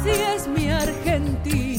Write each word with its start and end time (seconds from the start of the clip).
Así 0.00 0.08
es 0.08 0.48
mi 0.48 0.70
Argentina, 0.70 1.69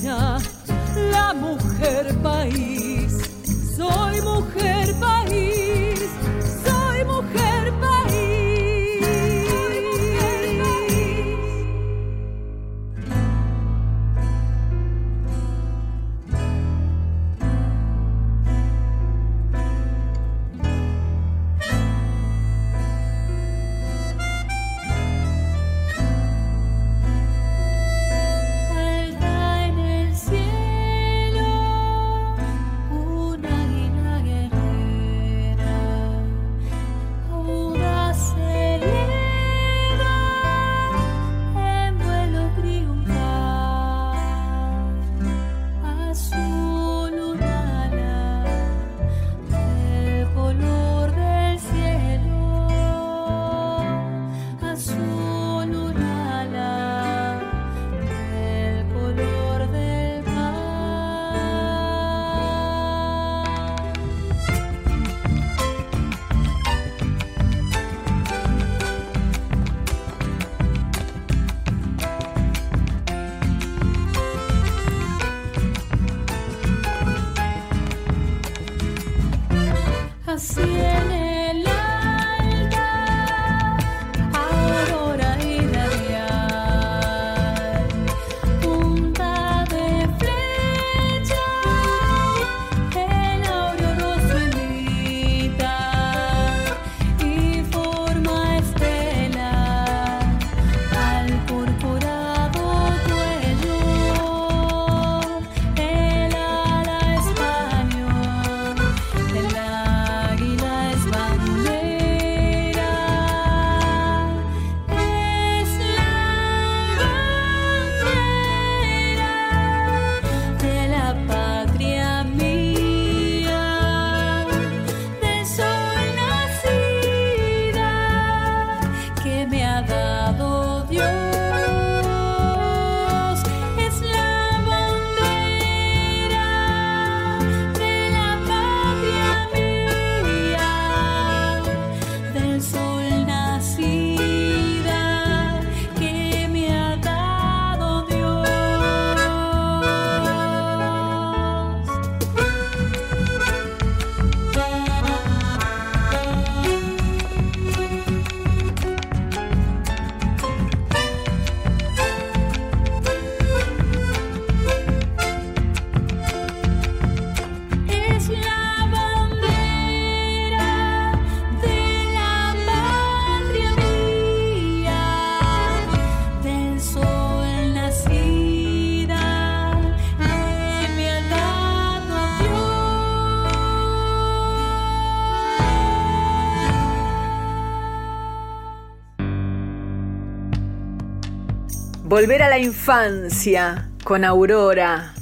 Volver 192.12 192.44
a 192.44 192.50
la 192.50 192.60
infancia 192.60 193.88
con 194.04 194.26
Aurora. 194.26 195.14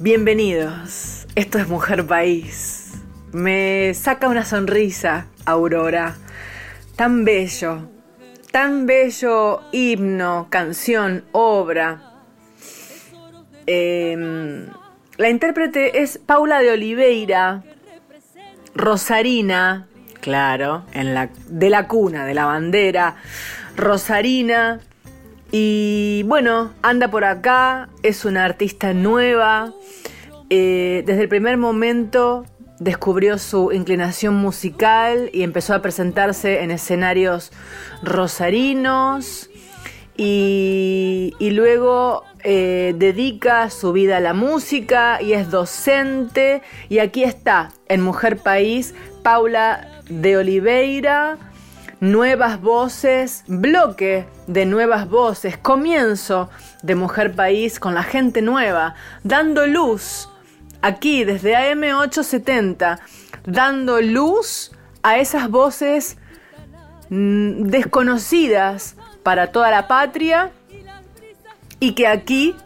Bienvenidos. 0.00 1.28
Esto 1.36 1.60
es 1.60 1.68
Mujer 1.68 2.04
País. 2.04 2.94
Me 3.30 3.94
saca 3.94 4.26
una 4.26 4.44
sonrisa, 4.44 5.28
Aurora. 5.44 6.16
Tan 6.96 7.24
bello. 7.24 7.88
Tan 8.50 8.86
bello 8.86 9.60
himno, 9.70 10.48
canción, 10.50 11.22
obra. 11.30 12.02
Em, 13.66 14.66
la 15.18 15.30
intérprete 15.30 16.02
es 16.02 16.18
Paula 16.18 16.58
de 16.58 16.72
Oliveira, 16.72 17.62
Rosarina, 18.74 19.86
claro, 20.20 20.84
de 21.46 21.70
la 21.70 21.86
cuna, 21.86 22.26
de 22.26 22.34
la 22.34 22.46
bandera, 22.46 23.14
Rosarina. 23.76 24.80
Y 25.54 26.22
bueno, 26.24 26.72
anda 26.80 27.08
por 27.08 27.24
acá, 27.24 27.90
es 28.02 28.24
una 28.24 28.44
artista 28.44 28.94
nueva. 28.94 29.72
eh, 30.48 31.02
desde 31.06 31.22
el 31.22 31.28
primer 31.28 31.58
momento 31.58 32.44
descubrió 32.78 33.38
su 33.38 33.70
inclinación 33.70 34.34
musical 34.34 35.30
y 35.32 35.42
empezó 35.42 35.74
a 35.74 35.82
presentarse 35.82 36.62
en 36.62 36.70
escenarios 36.70 37.52
rosarinos. 38.02 39.50
Y, 40.16 41.34
luego 41.40 42.24
eh, 42.44 42.94
dedica 42.96 43.70
su 43.70 43.92
vida 43.92 44.18
a 44.18 44.20
la 44.20 44.34
música 44.34 45.20
y 45.20 45.34
es 45.34 45.50
docente. 45.50 46.62
Y 46.88 46.98
aquí 46.98 47.24
está, 47.24 47.70
en 47.88 48.00
Mujer 48.00 48.38
País, 48.38 48.94
Paula 49.22 49.88
de 50.08 50.36
Oliveira, 50.38 51.38
Nuevas 52.02 52.60
Voces, 52.60 53.44
bloque 53.46 54.26
de 54.48 54.66
Nuevas 54.66 55.08
Voces, 55.08 55.56
comienzo 55.56 56.50
de 56.82 56.96
Mujer 56.96 57.32
País 57.32 57.78
con 57.78 57.94
la 57.94 58.02
gente 58.02 58.42
nueva, 58.42 58.96
dando 59.22 59.68
luz 59.68 60.28
aquí 60.80 61.22
desde 61.22 61.54
AM870, 61.54 62.98
dando 63.46 64.00
luz 64.00 64.72
a 65.04 65.18
esas 65.18 65.48
voces 65.48 66.16
mm, 67.08 67.66
desconocidas 67.68 68.96
para 69.22 69.52
toda 69.52 69.70
la 69.70 69.86
patria 69.86 70.50
y 71.78 71.92
que 71.94 72.08
aquí 72.08 72.56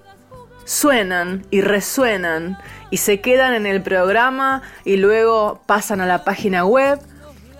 suenan 0.64 1.44
y 1.50 1.60
resuenan 1.60 2.56
y 2.90 2.96
se 2.96 3.20
quedan 3.20 3.52
en 3.52 3.66
el 3.66 3.82
programa 3.82 4.62
y 4.86 4.96
luego 4.96 5.60
pasan 5.66 6.00
a 6.00 6.06
la 6.06 6.24
página 6.24 6.64
web 6.64 6.98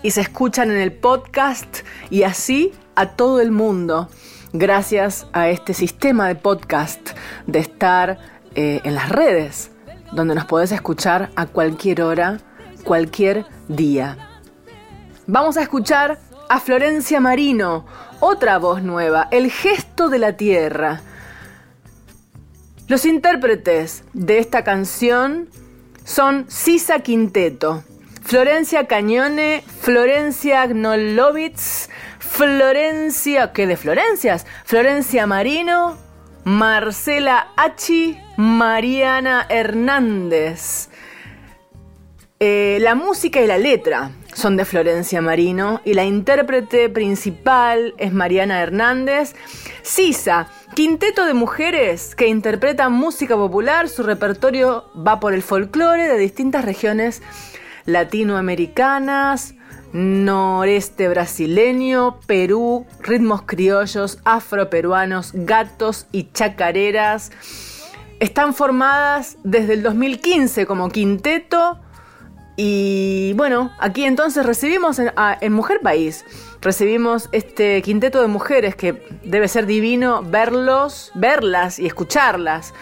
y 0.03 0.11
se 0.11 0.21
escuchan 0.21 0.71
en 0.71 0.77
el 0.77 0.93
podcast 0.93 1.79
y 2.09 2.23
así 2.23 2.71
a 2.95 3.09
todo 3.11 3.41
el 3.41 3.51
mundo 3.51 4.09
gracias 4.53 5.27
a 5.33 5.49
este 5.49 5.73
sistema 5.73 6.27
de 6.27 6.35
podcast 6.35 7.11
de 7.45 7.59
estar 7.59 8.19
eh, 8.55 8.81
en 8.83 8.95
las 8.95 9.09
redes 9.09 9.71
donde 10.11 10.35
nos 10.35 10.45
podés 10.45 10.71
escuchar 10.71 11.31
a 11.35 11.47
cualquier 11.47 12.01
hora, 12.01 12.39
cualquier 12.83 13.45
día. 13.67 14.17
Vamos 15.25 15.57
a 15.57 15.61
escuchar 15.61 16.19
a 16.49 16.59
Florencia 16.59 17.19
Marino, 17.19 17.85
otra 18.19 18.57
voz 18.57 18.81
nueva, 18.81 19.27
el 19.31 19.51
gesto 19.51 20.09
de 20.09 20.19
la 20.19 20.37
tierra. 20.37 21.01
Los 22.87 23.03
intérpretes 23.03 24.05
de 24.13 24.39
esta 24.39 24.63
canción 24.63 25.49
son 26.05 26.45
Sisa 26.47 26.99
Quinteto, 26.99 27.83
Florencia 28.27 28.87
Cañone, 28.87 29.63
Florencia 29.79 30.63
Agnolovitz, 30.63 31.87
Florencia, 32.19 33.53
¿qué 33.53 33.65
de 33.67 33.77
Florencias? 33.77 34.45
Florencia 34.65 35.25
Marino, 35.25 35.97
Marcela 36.43 37.47
Hachi, 37.55 38.19
Mariana 38.35 39.45
Hernández. 39.47 40.89
Eh, 42.41 42.79
la 42.81 42.95
música 42.95 43.39
y 43.39 43.47
la 43.47 43.57
letra 43.57 44.11
son 44.33 44.57
de 44.57 44.65
Florencia 44.65 45.21
Marino 45.21 45.79
y 45.85 45.93
la 45.93 46.03
intérprete 46.03 46.89
principal 46.89 47.95
es 47.97 48.11
Mariana 48.11 48.61
Hernández. 48.61 49.35
Sisa, 49.83 50.49
quinteto 50.75 51.23
de 51.23 51.33
mujeres 51.33 52.13
que 52.13 52.27
interpretan 52.27 52.91
música 52.91 53.37
popular, 53.37 53.87
su 53.87 54.03
repertorio 54.03 54.83
va 54.95 55.21
por 55.21 55.33
el 55.33 55.43
folclore 55.43 56.09
de 56.09 56.17
distintas 56.17 56.65
regiones 56.65 57.21
latinoamericanas, 57.87 59.55
noreste 59.93 61.07
brasileño, 61.07 62.19
Perú, 62.27 62.85
ritmos 63.01 63.41
criollos, 63.41 64.19
afroperuanos, 64.23 65.31
gatos 65.33 66.05
y 66.11 66.31
chacareras. 66.31 67.31
Están 68.19 68.53
formadas 68.53 69.37
desde 69.43 69.73
el 69.73 69.83
2015 69.83 70.67
como 70.67 70.89
quinteto 70.89 71.79
y 72.59 73.33
bueno, 73.33 73.71
aquí 73.79 74.03
entonces 74.03 74.43
recibimos 74.43 74.99
en, 74.99 75.53
Mujer 75.53 75.79
País, 75.81 76.25
recibimos 76.59 77.29
este 77.31 77.83
quinteto 77.83 78.19
de 78.19 78.27
mujeres 78.27 78.75
que 78.75 79.03
debe 79.23 79.47
ser 79.47 79.67
divino 79.67 80.23
verlos, 80.23 81.11
verlas 81.13 81.77
y 81.77 81.85
escucharlas 81.85 82.73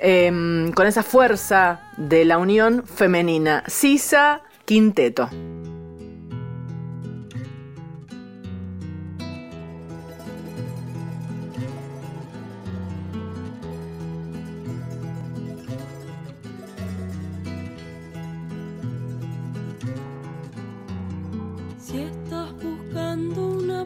em, 0.00 0.72
con 0.72 0.86
esa 0.86 1.02
fuerza 1.02 1.83
de 1.96 2.24
la 2.24 2.38
unión 2.38 2.84
femenina. 2.86 3.64
Sisa 3.66 4.42
Quinteto. 4.64 5.28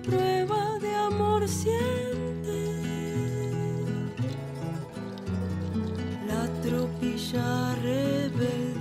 prueba 0.01 0.79
de 0.79 0.95
amor 0.95 1.49
ella 7.35 7.75
rebelde. 7.83 8.78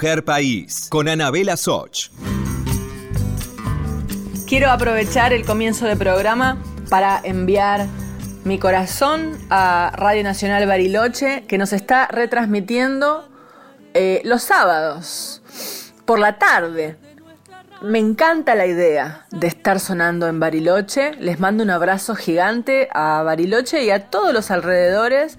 Mujer 0.00 0.24
País, 0.24 0.86
con 0.88 1.10
Anabela 1.10 1.58
Soch. 1.58 2.08
Quiero 4.48 4.70
aprovechar 4.70 5.34
el 5.34 5.44
comienzo 5.44 5.84
del 5.84 5.98
programa 5.98 6.56
para 6.88 7.20
enviar 7.22 7.86
mi 8.44 8.58
corazón 8.58 9.36
a 9.50 9.92
Radio 9.94 10.22
Nacional 10.22 10.66
Bariloche, 10.66 11.44
que 11.46 11.58
nos 11.58 11.74
está 11.74 12.06
retransmitiendo 12.06 13.28
eh, 13.92 14.22
los 14.24 14.42
sábados 14.42 15.42
por 16.06 16.18
la 16.18 16.38
tarde. 16.38 16.96
Me 17.82 17.98
encanta 17.98 18.54
la 18.54 18.64
idea 18.64 19.26
de 19.30 19.48
estar 19.48 19.80
sonando 19.80 20.28
en 20.28 20.40
Bariloche. 20.40 21.12
Les 21.16 21.40
mando 21.40 21.62
un 21.62 21.68
abrazo 21.68 22.14
gigante 22.14 22.88
a 22.94 23.22
Bariloche 23.22 23.84
y 23.84 23.90
a 23.90 24.06
todos 24.06 24.32
los 24.32 24.50
alrededores, 24.50 25.36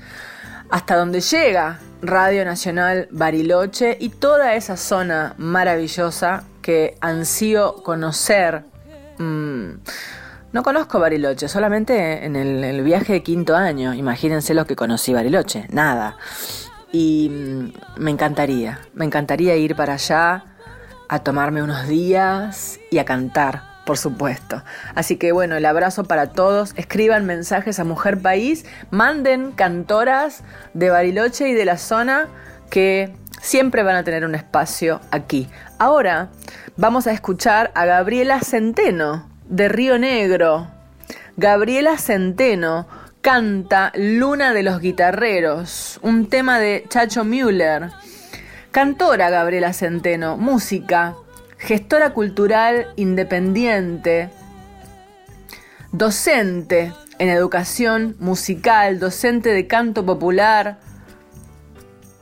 hasta 0.69 0.97
donde 0.97 1.19
llega 1.21 1.79
Radio 2.01 2.43
Nacional 2.45 3.07
Bariloche 3.11 3.97
y 3.99 4.09
toda 4.09 4.55
esa 4.55 4.77
zona 4.77 5.35
maravillosa 5.37 6.43
que 6.61 6.97
ansío 7.01 7.75
conocer. 7.83 8.63
Mm, 9.17 9.73
no 10.51 10.63
conozco 10.63 10.99
Bariloche, 10.99 11.47
solamente 11.47 12.25
en 12.25 12.35
el, 12.35 12.83
viaje 12.83 13.13
de 13.13 13.23
quinto 13.23 13.55
año. 13.55 13.93
Imagínense 13.93 14.53
lo 14.53 14.65
que 14.65 14.75
conocí 14.75 15.13
Bariloche, 15.13 15.67
nada. 15.69 16.17
Y 16.91 17.29
mm, 17.29 18.01
me 18.01 18.11
encantaría, 18.11 18.79
me 18.93 19.05
encantaría 19.05 19.55
ir 19.55 19.75
para 19.75 19.93
allá 19.93 20.45
a 21.07 21.19
tomarme 21.19 21.61
unos 21.61 21.87
días 21.87 22.79
y 22.89 22.97
a 22.97 23.05
cantar, 23.05 23.63
por 23.91 23.97
supuesto. 23.97 24.63
Así 24.95 25.17
que 25.17 25.33
bueno, 25.33 25.57
el 25.57 25.65
abrazo 25.65 26.05
para 26.05 26.27
todos. 26.27 26.71
Escriban 26.77 27.25
mensajes 27.25 27.77
a 27.77 27.83
Mujer 27.83 28.21
País, 28.21 28.65
manden 28.89 29.51
cantoras 29.51 30.45
de 30.73 30.89
Bariloche 30.89 31.49
y 31.49 31.53
de 31.53 31.65
la 31.65 31.77
zona 31.77 32.29
que 32.69 33.13
siempre 33.41 33.83
van 33.83 33.97
a 33.97 34.05
tener 34.05 34.23
un 34.23 34.33
espacio 34.33 35.01
aquí. 35.11 35.49
Ahora 35.77 36.29
vamos 36.77 37.05
a 37.05 37.11
escuchar 37.11 37.71
a 37.75 37.83
Gabriela 37.83 38.39
Centeno 38.39 39.27
de 39.49 39.67
Río 39.67 39.99
Negro. 39.99 40.69
Gabriela 41.35 41.97
Centeno 41.97 42.87
canta 43.19 43.91
Luna 43.93 44.53
de 44.53 44.63
los 44.63 44.79
Guitarreros, 44.79 45.99
un 46.01 46.29
tema 46.29 46.59
de 46.59 46.85
Chacho 46.87 47.25
Müller. 47.25 47.89
Cantora 48.71 49.29
Gabriela 49.29 49.73
Centeno, 49.73 50.37
música, 50.37 51.15
gestora 51.61 52.11
cultural 52.13 52.87
independiente, 52.95 54.29
docente 55.91 56.91
en 57.19 57.29
educación 57.29 58.15
musical, 58.19 58.99
docente 58.99 59.53
de 59.53 59.67
canto 59.67 60.03
popular, 60.03 60.79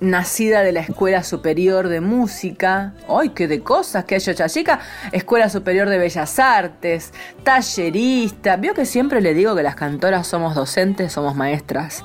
nacida 0.01 0.61
de 0.61 0.73
la 0.73 0.81
Escuela 0.81 1.23
Superior 1.23 1.87
de 1.87 2.01
Música, 2.01 2.93
¡ay, 3.07 3.29
qué 3.29 3.47
de 3.47 3.61
cosas 3.61 4.03
que 4.03 4.15
ha 4.15 4.17
hecho 4.17 4.33
chica! 4.47 4.79
Escuela 5.13 5.49
Superior 5.49 5.87
de 5.87 5.97
Bellas 5.97 6.37
Artes, 6.37 7.13
tallerista. 7.43 8.57
Vio 8.57 8.73
que 8.73 8.85
siempre 8.85 9.21
le 9.21 9.33
digo 9.33 9.55
que 9.55 9.63
las 9.63 9.75
cantoras 9.75 10.27
somos 10.27 10.53
docentes, 10.53 11.13
somos 11.13 11.35
maestras 11.35 12.03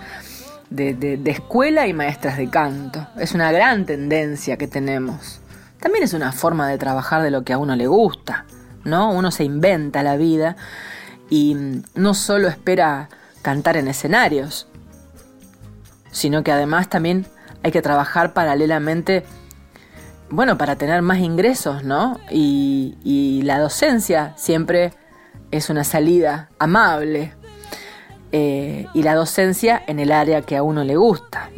de, 0.70 0.94
de, 0.94 1.16
de 1.16 1.30
escuela 1.32 1.88
y 1.88 1.92
maestras 1.92 2.36
de 2.36 2.48
canto. 2.48 3.08
Es 3.18 3.32
una 3.32 3.50
gran 3.50 3.86
tendencia 3.86 4.56
que 4.56 4.68
tenemos. 4.68 5.40
También 5.84 6.02
es 6.02 6.14
una 6.14 6.32
forma 6.32 6.66
de 6.66 6.78
trabajar 6.78 7.20
de 7.20 7.30
lo 7.30 7.44
que 7.44 7.52
a 7.52 7.58
uno 7.58 7.76
le 7.76 7.86
gusta, 7.86 8.46
¿no? 8.84 9.12
Uno 9.12 9.30
se 9.30 9.44
inventa 9.44 10.02
la 10.02 10.16
vida 10.16 10.56
y 11.28 11.82
no 11.94 12.14
solo 12.14 12.48
espera 12.48 13.10
cantar 13.42 13.76
en 13.76 13.88
escenarios, 13.88 14.66
sino 16.10 16.42
que 16.42 16.52
además 16.52 16.88
también 16.88 17.26
hay 17.62 17.70
que 17.70 17.82
trabajar 17.82 18.32
paralelamente, 18.32 19.26
bueno, 20.30 20.56
para 20.56 20.76
tener 20.76 21.02
más 21.02 21.18
ingresos, 21.18 21.84
¿no? 21.84 22.18
Y, 22.30 23.42
la 23.44 23.58
docencia 23.58 24.32
siempre 24.38 24.94
es 25.50 25.68
una 25.68 25.84
salida 25.84 26.48
amable. 26.58 27.34
Eh, 28.32 28.86
y 28.94 29.02
la 29.02 29.14
docencia 29.14 29.82
en 29.86 30.00
el 30.00 30.12
área 30.12 30.40
que 30.40 30.56
a 30.56 30.62
uno 30.62 30.82
le 30.82 30.96
gusta. 30.96 31.50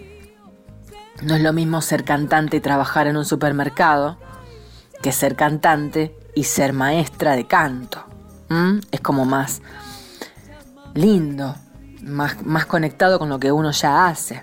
No 1.22 1.34
es 1.34 1.42
lo 1.42 1.52
mismo 1.52 1.80
ser 1.80 2.04
cantante 2.04 2.58
y 2.58 2.60
trabajar 2.60 3.06
en 3.06 3.16
un 3.16 3.24
supermercado 3.24 4.18
que 5.02 5.12
ser 5.12 5.36
cantante 5.36 6.16
y 6.34 6.44
ser 6.44 6.72
maestra 6.72 7.36
de 7.36 7.46
canto. 7.46 8.04
Es 8.90 9.00
como 9.00 9.24
más 9.24 9.62
lindo, 10.94 11.56
más, 12.02 12.44
más 12.44 12.66
conectado 12.66 13.18
con 13.18 13.28
lo 13.28 13.38
que 13.38 13.52
uno 13.52 13.70
ya 13.72 14.06
hace. 14.06 14.42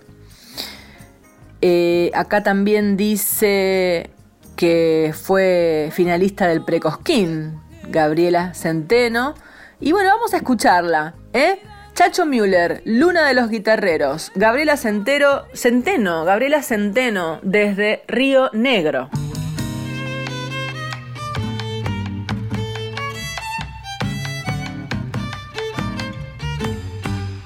Eh, 1.61 2.11
acá 2.13 2.43
también 2.43 2.97
dice 2.97 4.09
que 4.55 5.13
fue 5.15 5.89
finalista 5.93 6.47
del 6.47 6.63
Precosquín, 6.63 7.59
Gabriela 7.87 8.53
Centeno. 8.53 9.35
Y 9.79 9.91
bueno, 9.91 10.09
vamos 10.09 10.33
a 10.33 10.37
escucharla, 10.37 11.15
¿eh? 11.31 11.59
Chacho 11.95 12.25
Müller, 12.25 12.81
Luna 12.85 13.27
de 13.27 13.35
los 13.35 13.51
Guitarreros, 13.51 14.31
Gabriela 14.33 14.77
Centero, 14.77 15.45
Centeno, 15.53 16.25
Gabriela 16.25 16.63
Centeno, 16.63 17.39
desde 17.43 18.03
Río 18.07 18.49
Negro. 18.51 19.11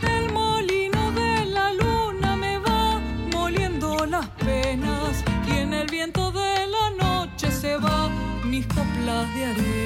El 0.01 0.31
molino 0.31 1.11
de 1.11 1.45
la 1.47 1.73
luna 1.73 2.37
me 2.37 2.57
va 2.59 3.01
moliendo 3.33 4.05
las 4.05 4.29
penas 4.29 5.25
y 5.45 5.57
en 5.57 5.73
el 5.73 5.87
viento 5.87 6.31
de 6.31 6.67
la 6.67 6.89
noche 6.91 7.51
se 7.51 7.75
va 7.75 8.09
mis 8.45 8.65
coplas 8.67 9.35
de 9.35 9.45
arena. 9.45 9.76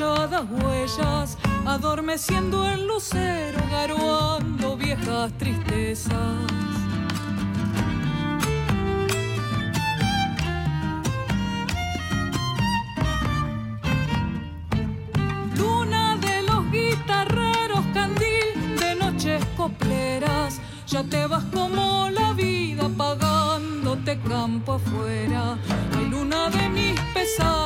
Huellas, 0.00 1.36
adormeciendo 1.66 2.66
el 2.66 2.86
lucero, 2.86 3.58
garoando 3.70 4.74
viejas 4.74 5.30
tristezas. 5.36 6.14
Luna 15.56 16.16
de 16.16 16.42
los 16.42 16.70
guitarreros, 16.70 17.84
candil 17.92 18.78
de 18.80 18.94
noches 18.94 19.44
copleras. 19.58 20.58
Ya 20.86 21.04
te 21.04 21.26
vas 21.26 21.44
como 21.52 22.08
la 22.10 22.32
vida 22.32 22.88
pagándote 22.96 24.18
campo 24.26 24.74
afuera. 24.74 25.58
Ay, 25.98 26.06
luna 26.06 26.48
de 26.48 26.68
mis 26.70 27.00
pesares, 27.12 27.61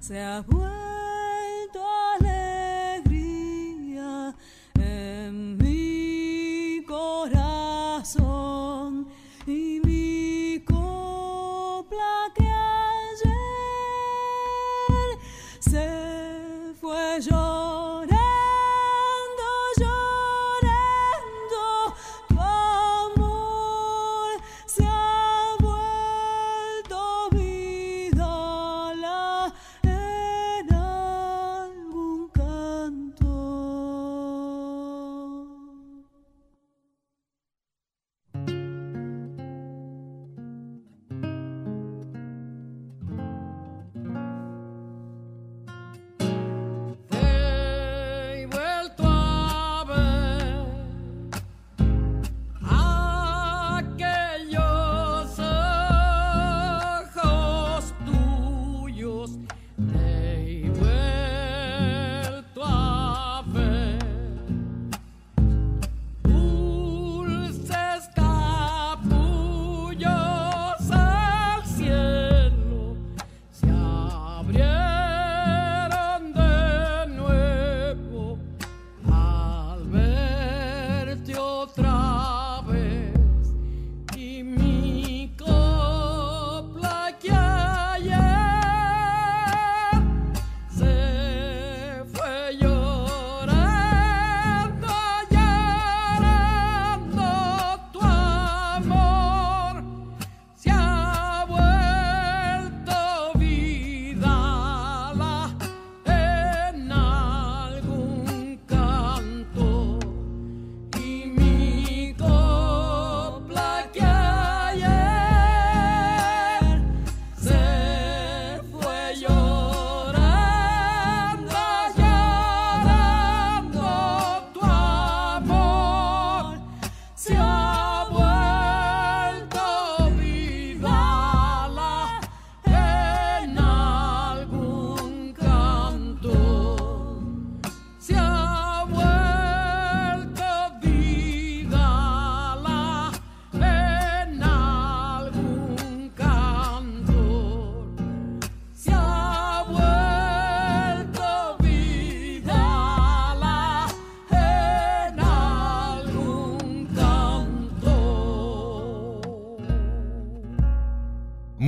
se 0.00 0.18
ha 0.18 0.79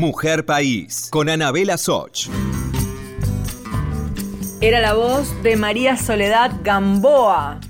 Mujer 0.02 0.44
País, 0.44 1.06
con 1.12 1.28
Anabela 1.28 1.78
Soch. 1.78 2.28
Era 4.60 4.80
la 4.80 4.94
voz 4.94 5.40
de 5.44 5.54
María 5.54 5.96
Soledad 5.96 6.50
Gamboa, 6.64 7.60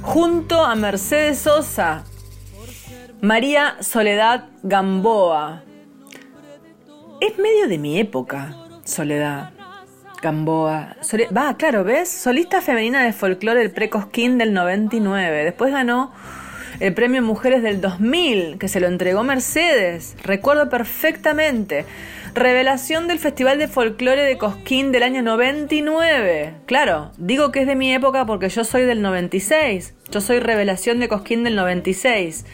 junto 0.00 0.64
a 0.64 0.76
Mercedes 0.76 1.40
Sosa. 1.40 2.04
María 3.20 3.78
Soledad 3.80 4.44
Gamboa. 4.62 5.64
Es 7.20 7.36
medio 7.38 7.66
de 7.66 7.78
mi 7.78 7.98
época, 7.98 8.54
Soledad. 8.84 9.50
Gamboa. 10.22 10.94
Va, 11.36 11.56
claro, 11.56 11.82
¿ves? 11.82 12.08
Solista 12.08 12.60
femenina 12.60 13.02
de 13.02 13.12
folclore 13.12 13.58
del 13.58 13.72
Precosquín 13.72 14.38
del 14.38 14.52
99. 14.52 15.44
Después 15.46 15.72
ganó 15.72 16.12
el 16.80 16.94
premio 16.94 17.22
Mujeres 17.22 17.62
del 17.62 17.80
2000, 17.80 18.58
que 18.58 18.68
se 18.68 18.80
lo 18.80 18.86
entregó 18.86 19.22
Mercedes. 19.24 20.16
Recuerdo 20.22 20.68
perfectamente. 20.68 21.84
Revelación 22.34 23.08
del 23.08 23.18
Festival 23.18 23.58
de 23.58 23.68
Folclore 23.68 24.22
de 24.22 24.38
Cosquín 24.38 24.90
del 24.90 25.02
año 25.02 25.22
99. 25.22 26.54
Claro, 26.64 27.12
digo 27.18 27.52
que 27.52 27.60
es 27.60 27.66
de 27.66 27.74
mi 27.74 27.92
época 27.92 28.24
porque 28.24 28.48
yo 28.48 28.64
soy 28.64 28.82
del 28.82 29.02
96. 29.02 29.94
Yo 30.10 30.20
soy 30.20 30.40
Revelación 30.40 30.98
de 30.98 31.08
Cosquín 31.08 31.44
del 31.44 31.56
96 31.56 32.46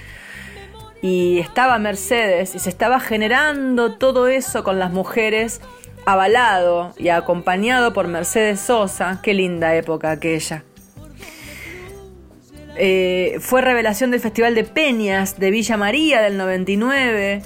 y 1.00 1.38
estaba 1.38 1.78
Mercedes 1.78 2.54
y 2.54 2.58
se 2.58 2.70
estaba 2.70 2.98
generando 2.98 3.96
todo 3.98 4.26
eso 4.26 4.64
con 4.64 4.80
las 4.80 4.92
mujeres 4.92 5.60
avalado 6.06 6.94
y 6.98 7.10
acompañado 7.10 7.92
por 7.92 8.08
Mercedes 8.08 8.60
Sosa. 8.60 9.20
Qué 9.22 9.34
linda 9.34 9.74
época 9.74 10.10
aquella. 10.10 10.64
Eh, 12.80 13.38
fue 13.40 13.60
revelación 13.60 14.12
del 14.12 14.20
Festival 14.20 14.54
de 14.54 14.62
Peñas 14.62 15.40
de 15.40 15.50
Villa 15.50 15.76
María 15.76 16.20
del 16.20 16.36
99 16.36 17.42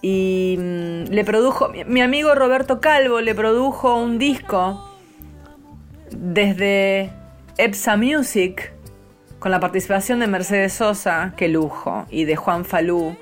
y 0.00 0.56
mm, 0.58 1.10
le 1.10 1.24
produjo, 1.24 1.70
mi, 1.70 1.84
mi 1.84 2.00
amigo 2.00 2.36
Roberto 2.36 2.80
Calvo 2.80 3.20
le 3.20 3.34
produjo 3.34 3.96
un 3.96 4.18
disco 4.18 4.96
desde 6.10 7.10
Epsa 7.58 7.96
Music 7.96 8.72
con 9.40 9.50
la 9.50 9.60
participación 9.60 10.20
de 10.20 10.26
Mercedes 10.26 10.72
Sosa, 10.72 11.34
qué 11.36 11.48
lujo, 11.48 12.06
y 12.08 12.24
de 12.24 12.36
Juan 12.36 12.64
Falú. 12.64 13.16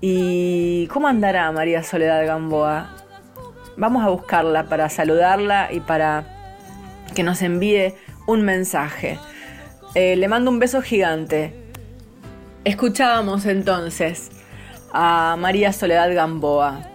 ¿Y 0.00 0.86
cómo 0.88 1.08
andará 1.08 1.50
María 1.52 1.82
Soledad 1.82 2.26
Gamboa? 2.26 2.94
Vamos 3.76 4.04
a 4.04 4.08
buscarla 4.08 4.64
para 4.64 4.90
saludarla 4.90 5.72
y 5.72 5.80
para 5.80 6.24
que 7.14 7.22
nos 7.22 7.40
envíe 7.40 7.94
un 8.26 8.42
mensaje. 8.42 9.18
Eh, 9.94 10.16
le 10.16 10.26
mando 10.26 10.50
un 10.50 10.58
beso 10.58 10.82
gigante. 10.82 11.54
Escuchábamos 12.64 13.46
entonces 13.46 14.30
a 14.92 15.36
María 15.38 15.72
Soledad 15.72 16.12
Gamboa. 16.12 16.88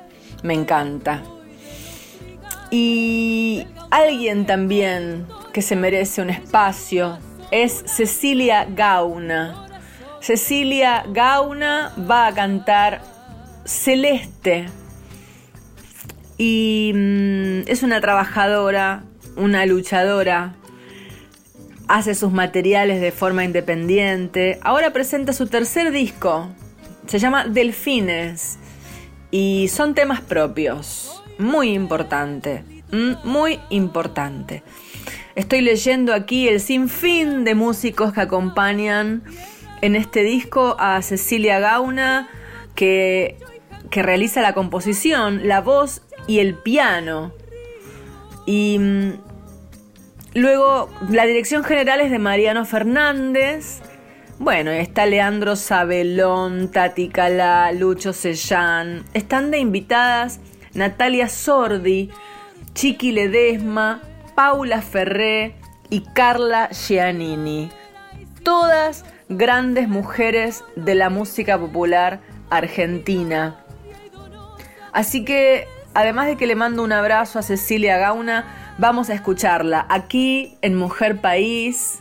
Me 0.43 0.53
encanta. 0.53 1.23
Y 2.71 3.65
alguien 3.89 4.45
también 4.45 5.25
que 5.53 5.61
se 5.61 5.77
merece 5.77 6.21
un 6.21 6.29
espacio 6.29 7.19
es 7.51 7.83
Cecilia 7.87 8.67
Gauna. 8.69 9.67
Cecilia 10.19 11.05
Gauna 11.07 11.93
va 12.09 12.27
a 12.27 12.33
cantar 12.33 13.01
Celeste. 13.63 14.65
Y 16.37 16.91
mm, 16.93 17.61
es 17.67 17.81
una 17.81 18.01
trabajadora, 18.01 19.03
una 19.37 19.65
luchadora, 19.65 20.55
hace 21.89 22.13
sus 22.13 22.31
materiales 22.31 23.01
de 23.01 23.11
forma 23.11 23.43
independiente. 23.43 24.59
Ahora 24.61 24.93
presenta 24.93 25.33
su 25.33 25.47
tercer 25.47 25.91
disco, 25.91 26.47
se 27.07 27.17
llama 27.17 27.45
Delfines, 27.45 28.59
y 29.31 29.67
son 29.69 29.95
temas 29.95 30.21
propios, 30.21 31.23
muy 31.37 31.73
importante. 31.73 32.63
muy 33.23 33.59
importante. 33.69 34.63
Estoy 35.35 35.61
leyendo 35.61 36.13
aquí 36.13 36.47
el 36.47 36.59
sinfín 36.59 37.43
de 37.43 37.53
músicos 37.53 38.13
que 38.13 38.21
acompañan 38.21 39.23
en 39.81 39.95
este 39.95 40.23
disco 40.23 40.75
a 40.79 41.01
Cecilia 41.03 41.59
Gauna, 41.59 42.29
que, 42.75 43.37
que 43.91 44.01
realiza 44.01 44.41
la 44.41 44.53
composición, 44.53 45.47
la 45.47 45.61
voz 45.61 46.01
y 46.27 46.39
el 46.39 46.55
piano. 46.55 47.31
Y 48.47 48.77
mm, 48.79 49.28
luego 50.33 50.89
la 51.09 51.25
dirección 51.25 51.63
general 51.63 52.01
es 52.01 52.11
de 52.11 52.19
Mariano 52.19 52.65
Fernández. 52.65 53.81
Bueno, 54.37 54.71
está 54.71 55.05
Leandro 55.05 55.55
Sabelón, 55.55 56.71
Tati 56.71 57.09
Calá, 57.09 57.71
Lucho 57.71 58.13
Sellán. 58.13 59.03
Están 59.13 59.51
de 59.51 59.59
invitadas 59.59 60.39
Natalia 60.73 61.27
Sordi, 61.27 62.09
Chiqui 62.73 63.11
Ledesma, 63.11 64.01
Paula 64.35 64.81
Ferré 64.81 65.55
y 65.89 66.01
Carla 66.13 66.69
Giannini. 66.69 67.69
Todas 68.43 69.03
grandes 69.27 69.87
mujeres 69.87 70.63
de 70.75 70.95
la 70.95 71.09
música 71.09 71.57
popular 71.57 72.21
argentina. 72.49 73.63
Así 74.91 75.25
que, 75.25 75.67
además 75.93 76.27
de 76.27 76.37
que 76.37 76.47
le 76.47 76.55
mando 76.55 76.83
un 76.83 76.91
abrazo 76.91 77.39
a 77.39 77.43
Cecilia 77.43 77.97
Gauna, 77.97 78.45
vamos 78.79 79.09
a 79.09 79.13
escucharla 79.13 79.85
aquí 79.89 80.57
en 80.61 80.75
Mujer 80.75 81.19
País 81.19 81.99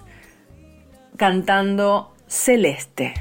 cantando 1.17 2.15
Celeste. 2.27 3.15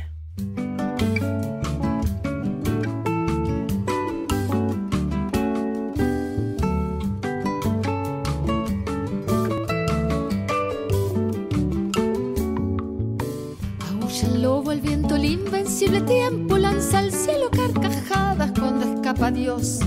El 14.72 14.82
viento, 14.82 15.16
el 15.16 15.26
invencible 15.26 16.02
tiempo 16.02 16.58
lanza 16.58 17.00
al 17.00 17.12
cielo 17.12 17.50
carcajadas 17.50 18.52
cuando 18.60 18.96
escapa 18.96 19.32
Dios. 19.32 19.80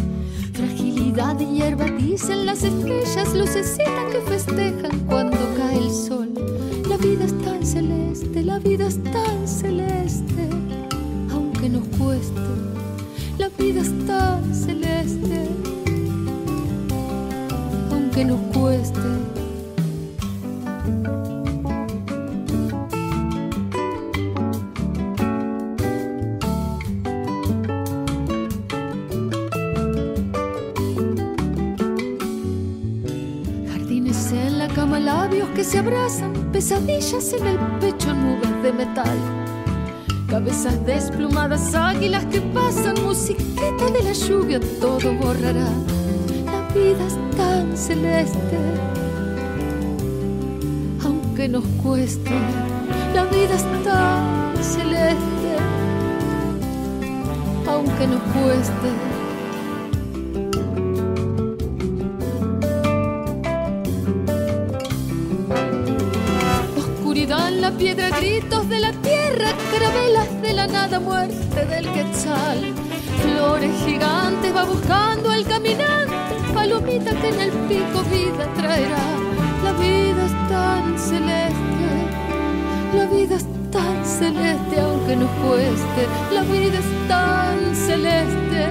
Fragilidad 0.60 1.36
de 1.36 1.46
hierba 1.46 1.86
dicen 1.86 2.44
las 2.44 2.62
estrellas, 2.62 3.34
lucecitas 3.34 4.12
que 4.12 4.20
festejan 4.20 5.06
cuando 5.06 5.38
cae 5.56 5.78
el 5.78 5.90
sol. 5.90 6.28
La 6.86 6.98
vida 6.98 7.24
es 7.24 7.38
tan 7.38 7.64
celeste, 7.64 8.42
la 8.42 8.58
vida 8.58 8.86
es 8.88 9.02
tan 9.04 9.48
celeste, 9.48 10.50
aunque 11.32 11.70
nos 11.70 11.84
cueste. 11.96 12.40
La 13.38 13.48
vida 13.48 13.80
es 13.80 14.06
tan 14.06 14.54
celeste, 14.54 15.48
aunque 17.90 18.22
nos 18.26 18.40
cueste. 18.54 19.29
Abrazan, 35.80 36.32
pesadillas 36.52 37.32
en 37.32 37.46
el 37.46 37.58
pecho, 37.80 38.12
nubes 38.12 38.62
de 38.62 38.72
metal. 38.72 39.18
Cabezas 40.28 40.84
desplumadas, 40.84 41.74
águilas 41.74 42.24
que 42.26 42.40
pasan, 42.40 43.02
musiqueta 43.02 43.86
de 43.90 44.02
la 44.02 44.12
lluvia, 44.12 44.60
todo 44.80 45.12
borrará. 45.14 45.70
La 46.44 46.60
vida 46.74 47.04
es 47.06 47.16
tan 47.36 47.76
celeste, 47.76 48.58
aunque 51.02 51.48
nos 51.48 51.64
cueste. 51.82 52.30
La 53.14 53.24
vida 53.24 53.54
es 53.54 53.64
tan 53.82 54.56
celeste, 54.62 55.50
aunque 57.66 58.06
nos 58.06 58.20
cueste. 58.34 59.09
Piedra, 67.72 68.10
gritos 68.18 68.68
de 68.68 68.80
la 68.80 68.92
tierra, 68.92 69.52
carabelas 69.70 70.42
de 70.42 70.52
la 70.52 70.66
nada, 70.66 71.00
muerte 71.00 71.66
del 71.66 71.90
quetzal. 71.92 72.74
Flores 73.22 73.70
gigantes 73.84 74.54
va 74.54 74.64
buscando 74.64 75.30
al 75.30 75.44
caminante, 75.44 76.14
palomita 76.54 77.12
que 77.12 77.28
en 77.28 77.40
el 77.40 77.50
pico 77.68 78.02
vida 78.10 78.46
traerá. 78.54 79.04
La 79.64 79.72
vida 79.72 80.24
es 80.26 80.48
tan 80.48 80.98
celeste, 80.98 81.88
la 82.96 83.06
vida 83.06 83.36
es 83.36 83.46
tan 83.70 84.04
celeste 84.04 84.80
aunque 84.80 85.16
nos 85.16 85.30
cueste. 85.42 86.06
La 86.32 86.42
vida 86.42 86.78
es 86.78 87.08
tan 87.08 87.76
celeste, 87.76 88.66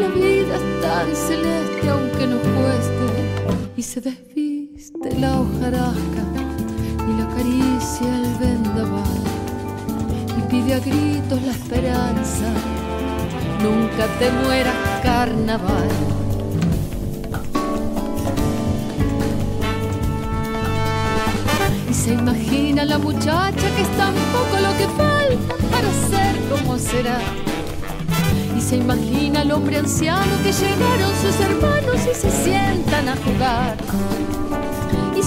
la 0.00 0.08
vida 0.08 0.56
es 0.56 0.82
tan 0.82 1.14
celeste 1.14 1.88
aunque 1.88 2.26
nos 2.26 2.40
cueste. 2.40 3.72
Y 3.76 3.82
se 3.82 4.00
desviste 4.00 5.18
la 5.18 5.40
hojarasca 5.40 6.43
acaricia 7.44 8.16
el 8.16 8.34
vendaval 8.36 9.02
y 10.38 10.50
pide 10.50 10.74
a 10.74 10.80
gritos 10.80 11.42
la 11.42 11.52
esperanza. 11.52 12.46
Nunca 13.62 14.06
te 14.18 14.30
mueras, 14.30 14.74
carnaval. 15.02 15.88
Y 21.90 21.94
se 21.94 22.14
imagina 22.14 22.84
la 22.84 22.98
muchacha 22.98 23.52
que 23.76 23.82
es 23.82 23.96
tan 23.96 24.14
poco 24.32 24.60
lo 24.60 24.76
que 24.76 24.86
falta 24.96 25.54
para 25.70 25.90
ser 26.08 26.36
como 26.50 26.78
será. 26.78 27.18
Y 28.56 28.60
se 28.60 28.76
imagina 28.76 29.42
el 29.42 29.52
hombre 29.52 29.78
anciano 29.78 30.32
que 30.42 30.52
llegaron 30.52 31.12
sus 31.22 31.40
hermanos 31.40 32.00
y 32.10 32.14
se 32.14 32.30
sientan 32.30 33.08
a 33.08 33.16
jugar. 33.16 34.43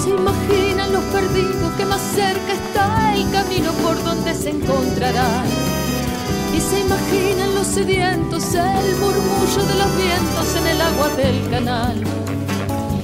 Se 0.08 0.14
imaginan 0.14 0.94
los 0.94 1.04
perdidos 1.06 1.74
que 1.74 1.86
más 1.86 2.00
cerca 2.00 2.54
está 2.54 3.14
el 3.14 3.30
camino 3.30 3.74
por 3.84 4.02
donde 4.06 4.34
se 4.34 4.52
encontrarán. 4.52 5.46
Y 6.56 6.62
se 6.62 6.80
imaginan 6.80 7.54
los 7.54 7.68
sedientos, 7.68 8.54
el 8.54 8.96
murmullo 9.02 9.64
de 9.68 9.76
los 9.76 9.98
vientos 9.98 10.56
en 10.62 10.68
el 10.68 10.82
agua 10.82 11.10
del 11.10 11.50
canal. 11.50 12.02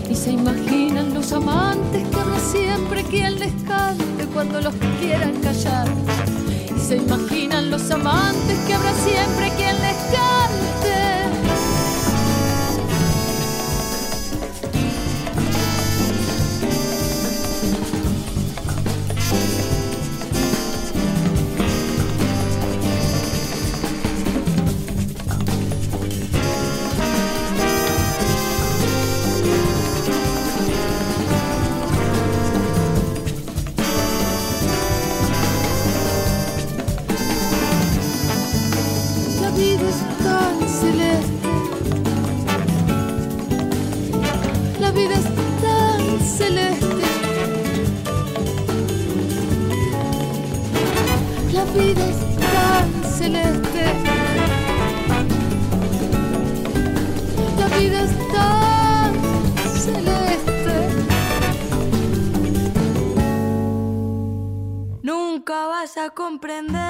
Y 0.09 0.15
se 0.15 0.31
imaginan 0.31 1.13
los 1.13 1.33
amantes 1.33 2.07
que 2.07 2.15
habrá 2.15 2.39
siempre 2.39 3.03
quien 3.03 3.37
les 3.37 3.51
cante 3.63 4.25
cuando 4.33 4.61
los 4.61 4.73
quieran 5.01 5.41
callar. 5.41 5.87
Y 6.73 6.79
se 6.79 6.95
imaginan 6.95 7.69
los 7.69 7.91
amantes 7.91 8.57
que 8.65 8.73
habrá 8.75 8.93
siempre 8.93 9.51
quien 9.57 9.75
les 9.81 9.97
cante. 10.15 11.02
Comprender 66.33 66.82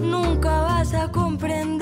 Nunca 0.00 0.62
vas 0.62 0.94
a 0.94 1.08
comprender 1.10 1.81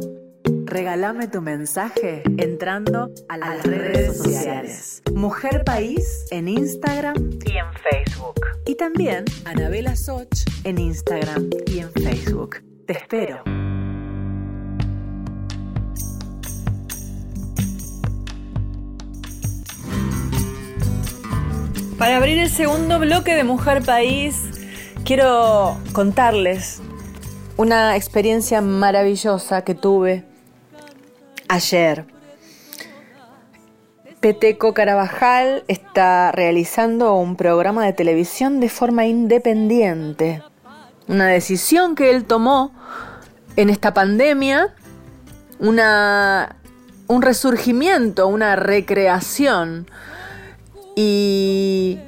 regálame 0.71 1.27
tu 1.27 1.41
mensaje 1.41 2.23
entrando 2.37 3.09
a 3.27 3.37
las 3.37 3.61
redes 3.63 4.17
sociales. 4.17 5.03
Mujer 5.13 5.65
País 5.65 6.25
en 6.31 6.47
Instagram 6.47 7.17
y 7.45 7.57
en 7.57 7.65
Facebook. 7.73 8.39
Y 8.65 8.75
también 8.75 9.25
Anabela 9.43 9.97
Soch 9.97 10.29
en 10.63 10.77
Instagram 10.77 11.49
y 11.67 11.79
en 11.79 11.91
Facebook. 11.91 12.63
Te 12.87 12.93
espero. 12.93 13.43
Para 21.97 22.15
abrir 22.15 22.37
el 22.37 22.49
segundo 22.49 22.97
bloque 22.97 23.35
de 23.35 23.43
Mujer 23.43 23.83
País, 23.83 24.37
quiero 25.03 25.77
contarles 25.91 26.81
una 27.57 27.97
experiencia 27.97 28.61
maravillosa 28.61 29.63
que 29.63 29.75
tuve 29.75 30.30
ayer. 31.51 32.05
Peteco 34.21 34.73
Carabajal 34.73 35.63
está 35.67 36.31
realizando 36.31 37.15
un 37.15 37.35
programa 37.35 37.85
de 37.85 37.93
televisión 37.93 38.59
de 38.59 38.69
forma 38.69 39.05
independiente. 39.05 40.43
Una 41.07 41.27
decisión 41.27 41.95
que 41.95 42.11
él 42.11 42.25
tomó 42.25 42.71
en 43.55 43.69
esta 43.69 43.93
pandemia, 43.93 44.73
una, 45.59 46.55
un 47.07 47.21
resurgimiento, 47.21 48.27
una 48.27 48.55
recreación. 48.55 49.89
Y 50.95 51.99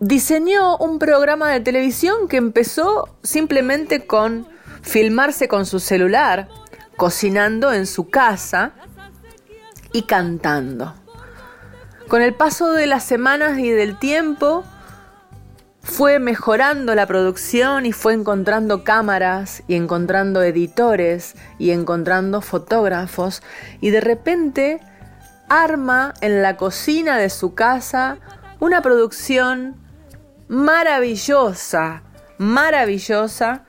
diseñó 0.00 0.76
un 0.76 0.98
programa 0.98 1.50
de 1.50 1.60
televisión 1.60 2.28
que 2.28 2.36
empezó 2.36 3.08
simplemente 3.22 4.06
con 4.06 4.46
filmarse 4.82 5.48
con 5.48 5.64
su 5.64 5.80
celular, 5.80 6.48
cocinando 6.96 7.72
en 7.72 7.86
su 7.86 8.10
casa 8.10 8.74
y 9.94 10.02
cantando. 10.02 10.92
Con 12.08 12.20
el 12.20 12.34
paso 12.34 12.72
de 12.72 12.86
las 12.86 13.04
semanas 13.04 13.58
y 13.58 13.70
del 13.70 13.98
tiempo, 13.98 14.64
fue 15.84 16.18
mejorando 16.18 16.94
la 16.94 17.06
producción 17.06 17.86
y 17.86 17.92
fue 17.92 18.14
encontrando 18.14 18.84
cámaras 18.84 19.62
y 19.68 19.76
encontrando 19.76 20.42
editores 20.42 21.36
y 21.58 21.70
encontrando 21.70 22.40
fotógrafos 22.40 23.42
y 23.80 23.90
de 23.90 24.00
repente 24.00 24.80
arma 25.48 26.14
en 26.22 26.42
la 26.42 26.56
cocina 26.56 27.18
de 27.18 27.30
su 27.30 27.54
casa 27.54 28.18
una 28.60 28.82
producción 28.82 29.76
maravillosa, 30.48 32.02
maravillosa, 32.38 33.64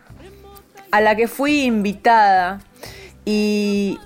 a 0.91 1.01
la 1.01 1.15
que 1.17 1.27
fui 1.27 1.63
invitada 1.63 2.61
y 3.25 3.99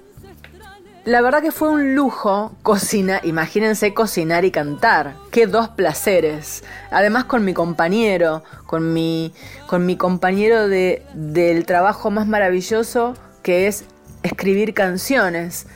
la 1.06 1.22
verdad 1.22 1.42
que 1.42 1.52
fue 1.52 1.70
un 1.70 1.96
lujo 1.96 2.56
cocinar, 2.62 3.26
imagínense 3.26 3.94
cocinar 3.94 4.44
y 4.46 4.52
cantar, 4.52 5.16
qué 5.32 5.48
dos 5.48 5.70
placeres. 5.70 6.64
Además 6.92 7.26
con 7.26 7.46
mi 7.46 7.54
compañero, 7.54 8.44
con 8.66 8.94
mi, 8.94 9.34
con 9.68 9.86
mi 9.86 9.96
compañero 9.96 10.68
de, 10.68 11.04
del 11.14 11.66
trabajo 11.66 12.12
más 12.12 12.28
maravilloso 12.28 13.14
que 13.44 13.68
es 13.68 13.86
escribir 14.24 14.74
canciones. 14.74 15.68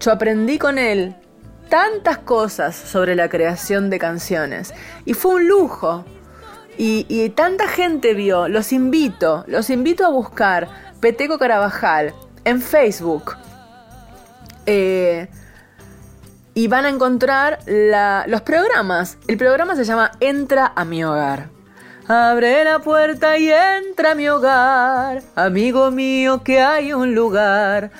Yo 0.00 0.10
aprendí 0.10 0.58
con 0.58 0.78
él 0.78 1.14
tantas 1.68 2.18
cosas 2.18 2.74
sobre 2.74 3.14
la 3.14 3.28
creación 3.28 3.90
de 3.90 3.98
canciones 3.98 4.72
y 5.04 5.14
fue 5.14 5.34
un 5.34 5.48
lujo. 5.48 6.04
Y, 6.78 7.04
y 7.10 7.28
tanta 7.28 7.68
gente 7.68 8.14
vio, 8.14 8.48
los 8.48 8.72
invito, 8.72 9.44
los 9.46 9.68
invito 9.68 10.06
a 10.06 10.10
buscar 10.10 10.68
Peteco 11.00 11.38
Carabajal 11.38 12.14
en 12.44 12.62
Facebook 12.62 13.36
eh, 14.66 15.28
y 16.54 16.68
van 16.68 16.84
a 16.84 16.88
encontrar 16.88 17.60
los 18.26 18.40
programas. 18.42 19.18
El 19.26 19.36
programa 19.36 19.76
se 19.76 19.84
llama 19.84 20.12
Entra 20.20 20.72
a 20.74 20.84
mi 20.84 21.04
hogar. 21.04 21.48
Abre 22.08 22.64
la 22.64 22.80
puerta 22.80 23.38
y 23.38 23.50
entra 23.50 24.12
a 24.12 24.14
mi 24.14 24.28
hogar, 24.28 25.22
amigo 25.34 25.90
mío, 25.90 26.42
que 26.42 26.60
hay 26.60 26.92
un 26.92 27.14
lugar. 27.14 27.90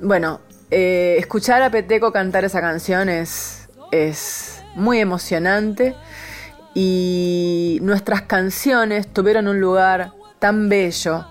Bueno, 0.00 0.40
eh, 0.70 1.16
escuchar 1.18 1.62
a 1.62 1.70
Peteco 1.70 2.12
cantar 2.12 2.44
esa 2.44 2.60
canción 2.60 3.08
es, 3.08 3.68
es 3.92 4.62
muy 4.74 4.98
emocionante 4.98 5.94
y 6.74 7.78
nuestras 7.82 8.22
canciones 8.22 9.06
tuvieron 9.06 9.48
un 9.48 9.60
lugar 9.60 10.12
tan 10.38 10.68
bello. 10.68 11.24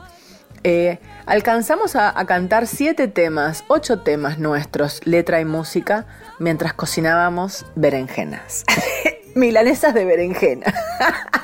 Eh, 0.64 1.00
Alcanzamos 1.26 1.96
a, 1.96 2.14
cantar 2.26 2.68
siete 2.68 3.08
temas, 3.08 3.64
ocho 3.68 4.00
temas 4.00 4.40
nuestros, 4.40 5.06
letra 5.06 5.40
y 5.40 5.46
música, 5.46 6.06
mientras 6.40 6.74
cocinábamos 6.74 7.66
berenjenas. 7.76 8.66
Milanesas 9.36 9.94
de 9.94 10.06
berenjena. 10.06 10.74